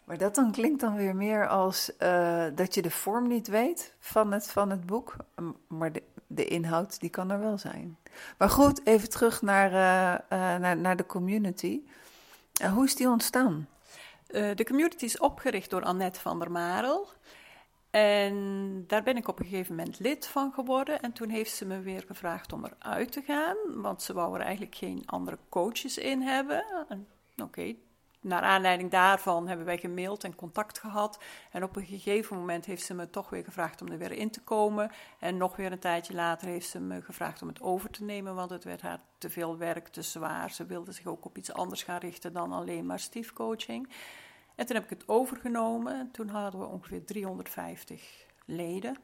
[0.04, 3.94] Maar dat dan klinkt dan weer meer als uh, dat je de vorm niet weet
[3.98, 5.16] van het, van het boek.
[5.66, 7.98] Maar de, de inhoud, die kan er wel zijn.
[8.38, 11.80] Maar goed, even terug naar, uh, uh, naar, naar de community.
[12.68, 13.68] Hoe is die ontstaan?
[14.30, 17.08] de community is opgericht door Annette van der Marel.
[17.90, 21.00] En daar ben ik op een gegeven moment lid van geworden.
[21.00, 23.56] En toen heeft ze me weer gevraagd om eruit te gaan.
[23.66, 26.64] Want ze wou er eigenlijk geen andere coaches in hebben.
[27.42, 27.74] Oké,
[28.20, 31.22] naar aanleiding daarvan hebben wij gemaild en contact gehad.
[31.50, 34.30] En op een gegeven moment heeft ze me toch weer gevraagd om er weer in
[34.30, 34.90] te komen.
[35.18, 38.34] En nog weer een tijdje later heeft ze me gevraagd om het over te nemen,
[38.34, 40.50] want het werd haar te veel werk, te zwaar.
[40.50, 43.88] Ze wilde zich ook op iets anders gaan richten dan alleen maar stiefcoaching.
[44.54, 46.10] En toen heb ik het overgenomen.
[46.10, 48.96] Toen hadden we ongeveer 350 leden.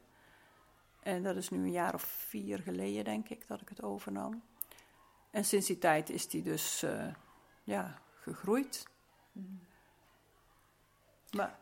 [1.00, 4.42] En dat is nu een jaar of vier geleden, denk ik, dat ik het overnam.
[5.30, 7.06] En sinds die tijd is die dus uh,
[7.64, 8.84] ja, gegroeid.
[11.30, 11.58] Maar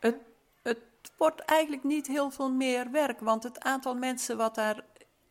[0.00, 0.16] het,
[0.62, 0.78] het
[1.16, 4.84] wordt eigenlijk niet heel veel meer werk, want het aantal mensen wat, daar,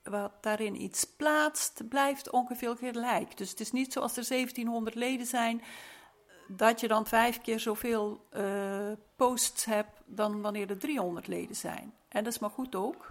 [0.04, 3.38] wat daarin iets plaatst, blijft ongeveer gelijk.
[3.38, 5.62] Dus het is niet zoals er 1700 leden zijn,
[6.48, 11.94] dat je dan vijf keer zoveel uh, posts hebt dan wanneer er 300 leden zijn.
[12.08, 13.08] En dat is maar goed ook,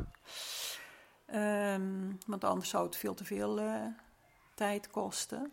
[1.35, 3.87] um, want anders zou het veel te veel uh,
[4.55, 5.53] tijd kosten.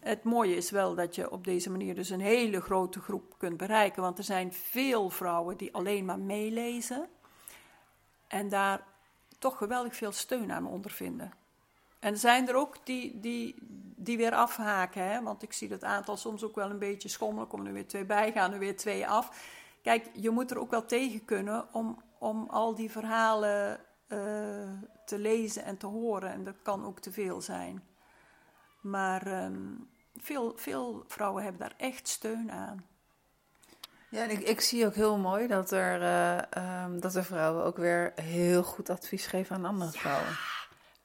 [0.00, 3.56] Het mooie is wel dat je op deze manier dus een hele grote groep kunt
[3.56, 7.08] bereiken, want er zijn veel vrouwen die alleen maar meelezen
[8.28, 8.84] en daar
[9.38, 11.32] toch geweldig veel steun aan ondervinden.
[11.98, 13.54] En er zijn er ook die, die,
[13.96, 15.22] die weer afhaken, hè?
[15.22, 17.48] want ik zie dat aantal soms ook wel een beetje schommelen.
[17.48, 19.48] Komen er weer twee bij, gaan er weer twee af.
[19.82, 24.18] Kijk, je moet er ook wel tegen kunnen om, om al die verhalen uh,
[25.04, 26.30] te lezen en te horen.
[26.30, 27.82] En dat kan ook te veel zijn.
[28.80, 29.89] Maar um,
[30.22, 32.86] veel, veel vrouwen hebben daar echt steun aan.
[34.08, 37.64] Ja, en ik, ik zie ook heel mooi dat er, uh, um, dat er vrouwen
[37.64, 40.36] ook weer heel goed advies geven aan andere vrouwen.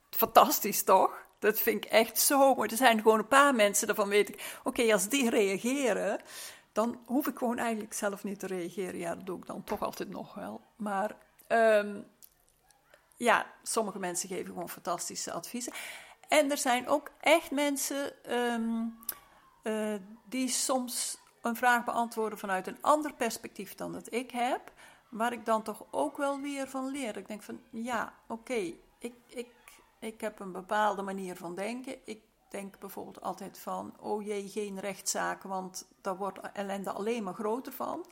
[0.09, 1.25] Fantastisch toch?
[1.39, 2.69] Dat vind ik echt zo mooi.
[2.69, 6.21] Er zijn gewoon een paar mensen, daarvan weet ik, oké, als die reageren,
[6.71, 8.99] dan hoef ik gewoon eigenlijk zelf niet te reageren.
[8.99, 10.61] Ja, dat doe ik dan toch altijd nog wel.
[10.75, 11.15] Maar
[11.47, 12.05] um,
[13.15, 15.73] ja, sommige mensen geven gewoon fantastische adviezen.
[16.27, 18.97] En er zijn ook echt mensen um,
[19.63, 24.71] uh, die soms een vraag beantwoorden vanuit een ander perspectief dan dat ik heb,
[25.09, 27.17] waar ik dan toch ook wel weer van leer.
[27.17, 29.47] Ik denk van, ja, oké, ik, ik,
[29.99, 31.95] ik heb een bepaalde manier van denken.
[32.03, 37.33] Ik denk bijvoorbeeld altijd van, oh jee, geen rechtszaken, want daar wordt ellende alleen maar
[37.33, 38.05] groter van.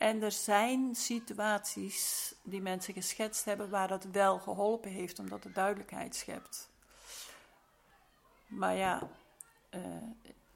[0.00, 5.54] En er zijn situaties die mensen geschetst hebben waar dat wel geholpen heeft, omdat het
[5.54, 6.70] duidelijkheid schept.
[8.46, 9.08] Maar ja,
[9.70, 9.80] uh,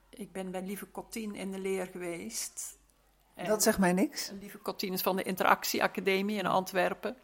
[0.09, 2.78] ik ben bij Lieve Cottien in de leer geweest.
[3.34, 4.30] dat zegt mij niks.
[4.40, 7.16] Lieve Cottien is van de Interactieacademie in Antwerpen.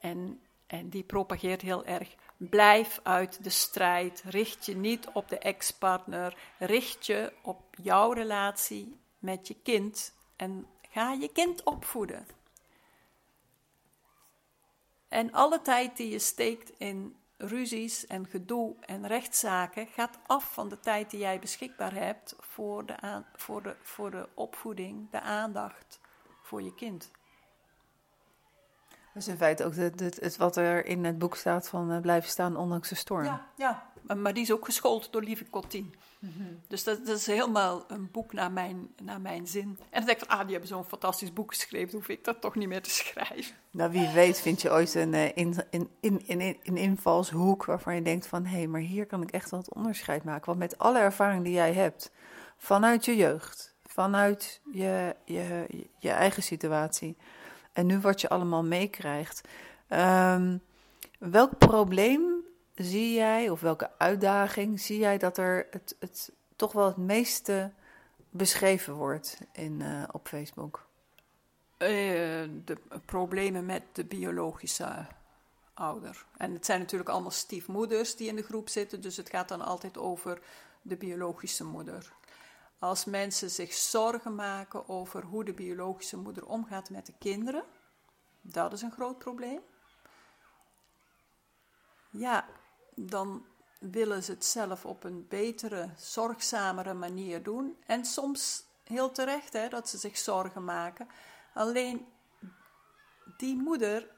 [0.00, 2.14] En, en die propageert heel erg.
[2.36, 4.22] Blijf uit de strijd.
[4.26, 6.36] Richt je niet op de ex-partner.
[6.58, 10.18] Richt je op jouw relatie met je kind.
[10.40, 12.26] En ga je kind opvoeden.
[15.08, 20.68] En alle tijd die je steekt in ruzies en gedoe en rechtszaken gaat af van
[20.68, 25.20] de tijd die jij beschikbaar hebt voor de, aan, voor de, voor de opvoeding, de
[25.20, 26.00] aandacht
[26.42, 27.10] voor je kind.
[28.88, 31.92] Dat is in feite ook het, het, het wat er in het boek staat van
[31.92, 33.24] uh, blijven staan ondanks de storm.
[33.24, 35.94] Ja, ja, maar die is ook geschoold door Lieve Cottien.
[36.18, 39.78] Mm Dus dat, is helemaal een boek naar mijn, naar mijn zin.
[39.90, 42.54] En dan denk ik ah, die hebben zo'n fantastisch boek geschreven, hoef ik dat toch
[42.54, 43.54] niet meer te schrijven.
[43.70, 45.14] Nou, wie weet vind je ooit een,
[46.62, 50.24] een invalshoek waarvan je denkt van, hé, hey, maar hier kan ik echt het onderscheid
[50.24, 50.46] maken.
[50.46, 52.10] Want met alle ervaring die jij hebt,
[52.56, 55.66] vanuit je jeugd, vanuit je, je,
[55.98, 57.16] je eigen situatie
[57.72, 59.48] en nu wat je allemaal meekrijgt.
[59.88, 60.62] Um,
[61.18, 62.39] welk probleem
[62.84, 67.72] zie jij, of welke uitdaging zie jij dat er het, het toch wel het meeste
[68.30, 70.86] beschreven wordt in, uh, op Facebook?
[71.78, 71.88] Uh,
[72.64, 75.06] de problemen met de biologische
[75.74, 76.26] ouder.
[76.36, 79.60] En het zijn natuurlijk allemaal stiefmoeders die in de groep zitten, dus het gaat dan
[79.60, 80.40] altijd over
[80.82, 82.12] de biologische moeder.
[82.78, 87.64] Als mensen zich zorgen maken over hoe de biologische moeder omgaat met de kinderen,
[88.40, 89.60] dat is een groot probleem.
[92.10, 92.48] Ja,
[93.06, 93.46] dan
[93.78, 97.76] willen ze het zelf op een betere, zorgzamere manier doen.
[97.86, 101.08] En soms heel terecht hè, dat ze zich zorgen maken.
[101.54, 102.06] Alleen
[103.36, 104.10] die moeder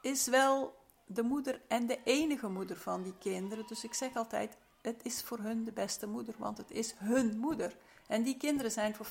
[0.00, 3.66] is wel de moeder en de enige moeder van die kinderen.
[3.66, 7.38] Dus ik zeg altijd, het is voor hun de beste moeder, want het is hun
[7.38, 7.76] moeder.
[8.06, 9.10] En die kinderen zijn voor 50%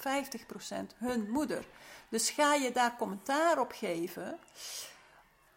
[0.95, 1.65] hun moeder.
[2.09, 4.39] Dus ga je daar commentaar op geven.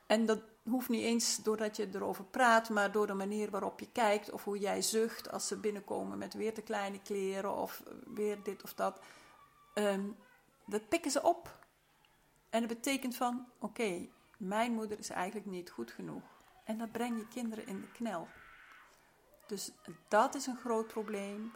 [0.06, 0.40] En dat
[0.70, 4.44] hoeft niet eens doordat je erover praat, maar door de manier waarop je kijkt of
[4.44, 7.82] hoe jij zucht als ze binnenkomen met weer te kleine kleren of
[8.14, 9.00] weer dit of dat.
[9.74, 10.08] Ehm,
[10.66, 11.60] dat pikken ze op.
[12.50, 16.22] En dat betekent van, oké, mijn moeder is eigenlijk niet goed genoeg.
[16.64, 18.28] En dat breng je kinderen in de knel.
[19.46, 19.72] Dus
[20.08, 21.52] dat is een groot probleem.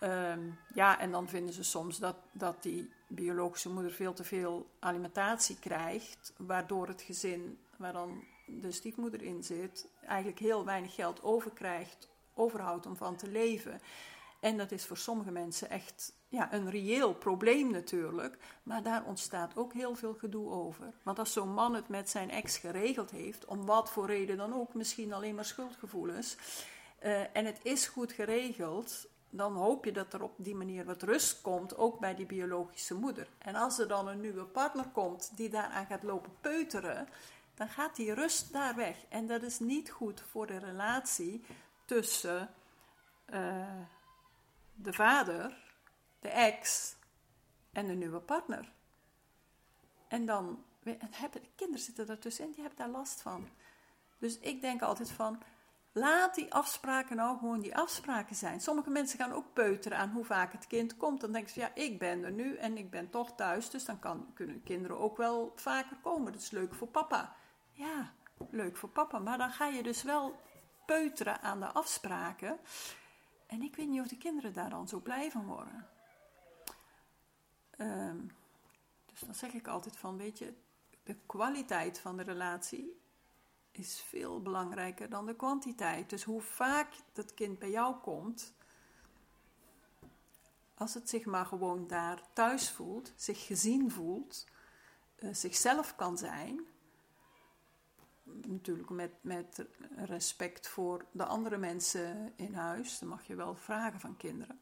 [0.00, 4.70] Ehm, ja, en dan vinden ze soms dat, dat die biologische moeder veel te veel
[4.78, 11.22] alimentatie krijgt, waardoor het gezin waar dan de stiefmoeder in zit, eigenlijk heel weinig geld
[11.22, 13.80] overkrijgt, overhoudt om van te leven.
[14.40, 19.56] En dat is voor sommige mensen echt ja, een reëel probleem natuurlijk, maar daar ontstaat
[19.56, 20.92] ook heel veel gedoe over.
[21.02, 24.54] Want als zo'n man het met zijn ex geregeld heeft, om wat voor reden dan
[24.54, 26.36] ook, misschien alleen maar schuldgevoelens,
[27.02, 31.02] uh, en het is goed geregeld, dan hoop je dat er op die manier wat
[31.02, 33.28] rust komt, ook bij die biologische moeder.
[33.38, 37.08] En als er dan een nieuwe partner komt die daaraan gaat lopen peuteren,
[37.58, 38.96] dan gaat die rust daar weg.
[39.08, 41.44] En dat is niet goed voor de relatie
[41.84, 42.54] tussen
[43.30, 43.80] uh,
[44.74, 45.56] de vader,
[46.20, 46.94] de ex
[47.72, 48.72] en de nieuwe partner.
[50.08, 53.48] En dan en hebben, de kinderen zitten ertussenin, die hebben daar last van.
[54.18, 55.42] Dus ik denk altijd van,
[55.92, 58.60] laat die afspraken nou gewoon die afspraken zijn.
[58.60, 61.20] Sommige mensen gaan ook peuteren aan hoe vaak het kind komt.
[61.20, 63.98] Dan denken ze, ja, ik ben er nu en ik ben toch thuis, dus dan
[63.98, 66.32] kan, kunnen kinderen ook wel vaker komen.
[66.32, 67.36] Dat is leuk voor papa.
[67.78, 68.12] Ja,
[68.50, 70.40] leuk voor papa, maar dan ga je dus wel
[70.86, 72.58] peuteren aan de afspraken.
[73.46, 75.88] En ik weet niet of de kinderen daar dan zo blij van worden.
[77.70, 78.16] Ehm,
[79.06, 80.54] dus dan zeg ik altijd van, weet je,
[81.02, 83.00] de kwaliteit van de relatie
[83.70, 86.10] is veel belangrijker dan de kwantiteit.
[86.10, 88.54] Dus hoe vaak dat kind bij jou komt,
[90.74, 94.46] als het zich maar gewoon daar thuis voelt, zich gezien voelt,
[95.18, 96.66] uh, zichzelf kan zijn,
[98.46, 99.66] natuurlijk met, met
[99.96, 104.60] respect voor de andere mensen in huis, dan mag je wel vragen van kinderen.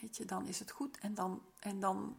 [0.00, 2.18] Weet je, dan is het goed en dan, en dan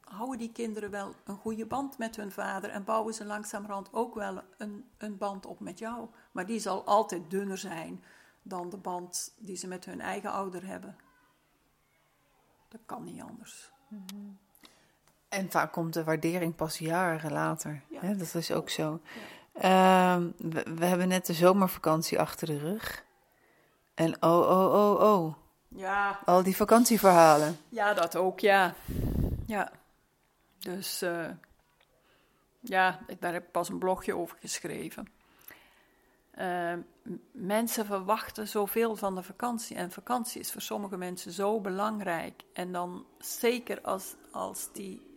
[0.00, 4.14] houden die kinderen wel een goede band met hun vader en bouwen ze langzamerhand ook
[4.14, 6.08] wel een, een band op met jou.
[6.32, 8.04] Maar die zal altijd dunner zijn
[8.42, 10.96] dan de band die ze met hun eigen ouder hebben.
[12.68, 13.72] Dat kan niet anders.
[15.32, 17.82] En vaak komt de waardering pas jaren later.
[17.88, 18.00] Ja.
[18.00, 18.16] Hè?
[18.16, 19.00] Dat is ook zo.
[19.60, 20.16] Ja.
[20.16, 23.04] Uh, we, we, hebben net de zomervakantie achter de rug.
[23.94, 25.34] En oh, oh, oh, oh.
[25.68, 26.18] Ja.
[26.24, 27.56] Al die vakantieverhalen.
[27.68, 28.74] Ja, dat ook, ja.
[29.46, 29.72] Ja.
[30.58, 31.28] Dus uh,
[32.60, 35.08] ja, daar heb ik pas een blogje over geschreven.
[36.38, 36.72] Uh,
[37.32, 39.76] mensen verwachten zoveel van de vakantie.
[39.76, 42.42] En vakantie is voor sommige mensen zo belangrijk.
[42.52, 45.10] En dan zeker als, als die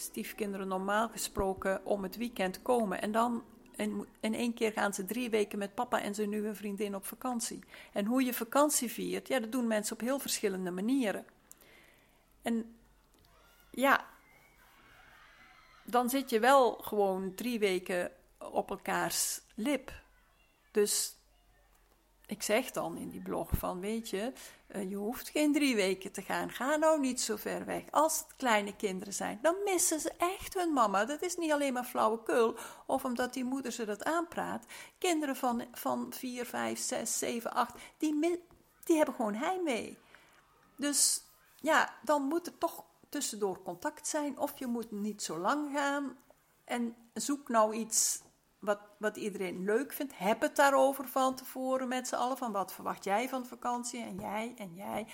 [0.00, 3.02] stiefkinderen normaal gesproken om het weekend komen.
[3.02, 3.44] En dan
[3.76, 7.06] in, in één keer gaan ze drie weken met papa en zijn nieuwe vriendin op
[7.06, 7.64] vakantie.
[7.92, 11.26] En hoe je vakantie viert, ja, dat doen mensen op heel verschillende manieren.
[12.42, 12.76] En
[13.70, 14.06] ja,
[15.84, 19.92] dan zit je wel gewoon drie weken op elkaars lip.
[20.70, 21.16] Dus
[22.30, 24.32] ik zeg dan in die blog van, weet je,
[24.66, 26.50] eh, je hoeft geen drie weken te gaan.
[26.50, 27.82] Ga nou niet zo ver weg.
[27.90, 31.04] Als het kleine kinderen zijn, dan missen ze echt hun mama.
[31.04, 32.56] Dat is niet alleen maar flauwekul
[32.86, 34.64] of omdat die moeder ze dat aanpraat.
[34.98, 38.44] Kinderen van, van 4, 5, 6, 7, 8, die,
[38.84, 39.98] die hebben gewoon heimwee.
[40.76, 41.22] Dus
[41.56, 46.16] ja, dan moet er toch tussendoor contact zijn of je moet niet zo lang gaan.
[46.64, 48.20] En zoek nou iets
[48.60, 50.18] wat, wat iedereen leuk vindt.
[50.18, 52.36] Heb het daarover van tevoren met z'n allen.
[52.36, 55.06] Van wat verwacht jij van vakantie en jij en jij.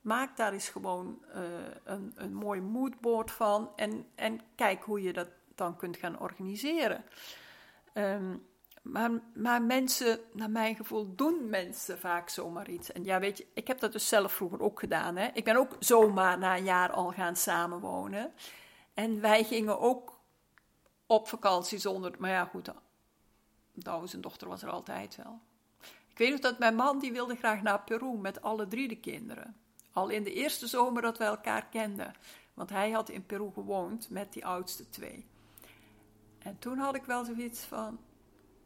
[0.00, 1.42] Maak daar eens gewoon uh,
[1.84, 3.70] een, een mooi moodboard van.
[3.76, 7.04] En, en kijk hoe je dat dan kunt gaan organiseren.
[7.94, 8.46] Um,
[8.92, 12.92] maar, maar mensen, naar mijn gevoel, doen mensen vaak zomaar iets.
[12.92, 15.16] En ja, weet je, ik heb dat dus zelf vroeger ook gedaan.
[15.16, 15.28] Hè?
[15.32, 18.32] Ik ben ook zomaar na een jaar al gaan samenwonen.
[18.94, 20.18] En wij gingen ook
[21.06, 22.14] op vakantie zonder.
[22.18, 22.72] Maar ja, goed,
[23.84, 25.40] nou, zijn dochter was er altijd wel.
[26.08, 29.00] Ik weet nog dat mijn man die wilde graag naar Peru met alle drie de
[29.00, 29.56] kinderen.
[29.92, 32.14] Al in de eerste zomer dat we elkaar kenden.
[32.54, 35.26] Want hij had in Peru gewoond met die oudste twee.
[36.38, 37.98] En toen had ik wel zoiets van,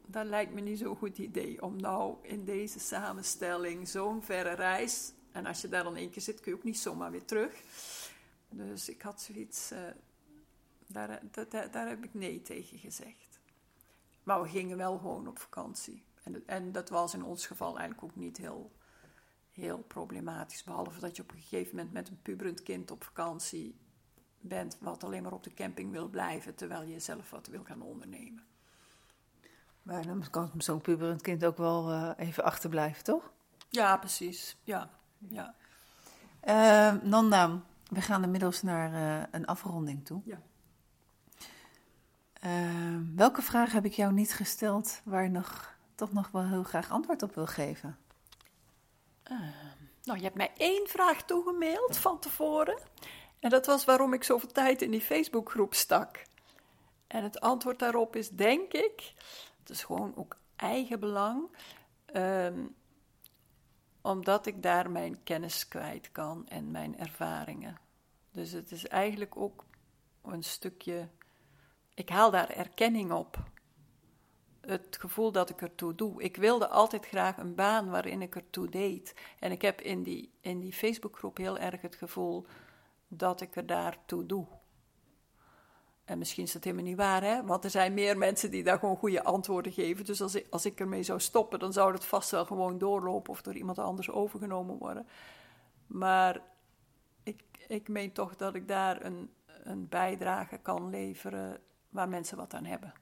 [0.05, 5.13] dat lijkt me niet zo'n goed idee om nou in deze samenstelling zo'n verre reis.
[5.31, 7.61] En als je daar dan één keer zit, kun je ook niet zomaar weer terug.
[8.49, 9.71] Dus ik had zoiets,
[10.87, 13.30] daar, daar, daar heb ik nee tegen gezegd.
[14.23, 16.03] Maar we gingen wel gewoon op vakantie.
[16.23, 18.71] En, en dat was in ons geval eigenlijk ook niet heel,
[19.51, 20.63] heel problematisch.
[20.63, 23.79] Behalve dat je op een gegeven moment met een puberend kind op vakantie
[24.39, 27.81] bent, wat alleen maar op de camping wil blijven, terwijl je zelf wat wil gaan
[27.81, 28.43] ondernemen.
[29.81, 33.31] Maar dan kan zo'n puberend kind ook wel uh, even achterblijven, toch?
[33.69, 34.57] Ja, precies.
[34.63, 35.55] Ja, ja.
[36.43, 40.21] Uh, Nanda, we gaan inmiddels naar uh, een afronding toe.
[40.25, 40.41] Ja.
[42.41, 46.63] Ehm, welke vraag heb ik jou niet gesteld waar je nog, toch nog wel heel
[46.63, 47.97] graag antwoord op wil geven?
[49.23, 49.41] Ehm,
[50.03, 52.79] nou, je hebt mij één vraag toegemaild van tevoren.
[53.39, 56.23] En dat was waarom ik zoveel tijd in die Facebookgroep stak.
[57.07, 59.13] En het antwoord daarop is, denk ik,
[59.59, 61.49] het is gewoon ook eigen belang,
[62.13, 62.75] um,
[64.01, 67.77] omdat ik daar mijn kennis kwijt kan en mijn ervaringen.
[68.31, 69.65] Dus het is eigenlijk ook
[70.21, 71.07] een stukje,
[72.01, 73.37] ik haal daar erkenning op.
[74.61, 76.23] Het gevoel dat ik ertoe doe.
[76.23, 79.15] Ik wilde altijd graag een baan waarin ik ertoe deed.
[79.39, 82.45] En ik heb in die, in die Facebookgroep heel erg het gevoel
[83.07, 84.45] dat ik er daartoe doe.
[86.05, 87.45] En misschien is dat helemaal niet waar, hè?
[87.45, 90.05] want er zijn meer mensen die daar gewoon goede antwoorden geven.
[90.05, 93.31] Dus als ik, als ik ermee zou stoppen, dan zou het vast wel gewoon doorlopen
[93.31, 95.07] of door iemand anders overgenomen worden.
[95.87, 96.41] Maar
[97.23, 101.61] ik, ik meen toch dat ik daar een, een bijdrage kan leveren
[101.91, 102.93] waar mensen wat aan hebben.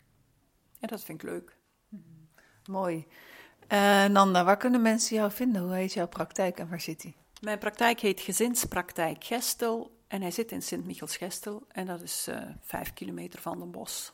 [0.80, 1.58] En dat vind ik leuk.
[2.66, 3.08] Mooi.
[3.72, 5.62] Uh, Nanda, waar kunnen mensen jou vinden?
[5.62, 7.16] Hoe heet jouw praktijk en waar zit die?
[7.42, 12.94] Mijn praktijk heet Gezinspraktijk Gestel en hij zit in Sint-Michels-Gestel en dat is uh, vijf
[12.94, 14.12] kilometer van Den Bosch.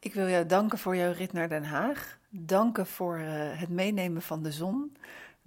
[0.00, 2.18] Ik wil jou danken voor jouw rit naar Den Haag.
[2.30, 3.26] Danken voor uh,
[3.58, 4.96] het meenemen van de zon.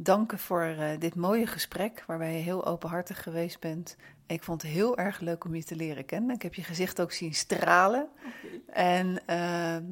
[0.03, 3.95] Danken voor uh, dit mooie gesprek waarbij je heel openhartig geweest bent.
[4.27, 6.35] Ik vond het heel erg leuk om je te leren kennen.
[6.35, 8.09] Ik heb je gezicht ook zien stralen.
[8.17, 8.61] Okay.
[8.67, 9.21] En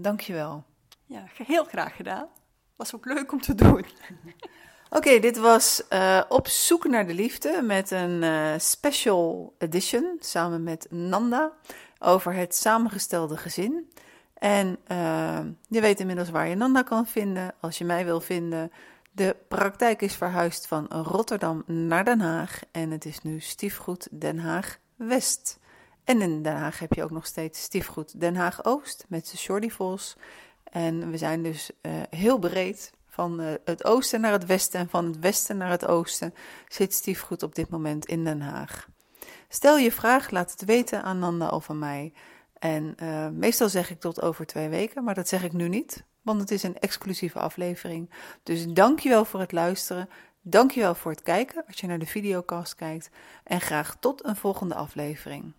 [0.01, 0.63] dank je wel.
[1.05, 2.27] Ja, heel graag gedaan.
[2.75, 3.85] Was ook leuk om te doen.
[4.97, 10.63] Oké, dit was uh, Op zoek naar de liefde met een uh, special edition samen
[10.63, 11.51] met Nanda
[11.99, 13.89] over het samengestelde gezin.
[14.33, 18.71] En uh, je weet inmiddels waar je Nanda kan vinden als je mij wil vinden.
[19.11, 24.39] De praktijk is verhuisd van Rotterdam naar Den Haag en het is nu Stiefgoed Den
[24.39, 25.59] Haag West.
[26.03, 29.69] En in Den Haag heb je ook nog steeds Stiefgoed Den Haag Oost met Shorty
[29.69, 30.15] Vos.
[30.63, 31.71] En we zijn dus
[32.09, 35.85] heel breed van eh, het oosten naar het westen en van het westen naar het
[35.85, 36.33] oosten
[36.67, 38.87] zit stiefgoed op dit moment in Den Haag.
[39.49, 42.13] Stel je vraag, laat het weten aan Nanda of aan mij.
[42.59, 46.03] En uh, meestal zeg ik tot over twee weken, maar dat zeg ik nu niet,
[46.21, 48.09] want het is een exclusieve aflevering.
[48.43, 50.09] Dus dankjewel voor het luisteren.
[50.41, 53.09] Dankjewel voor het kijken als je naar de videocast kijkt.
[53.43, 55.53] En graag tot een volgende aflevering.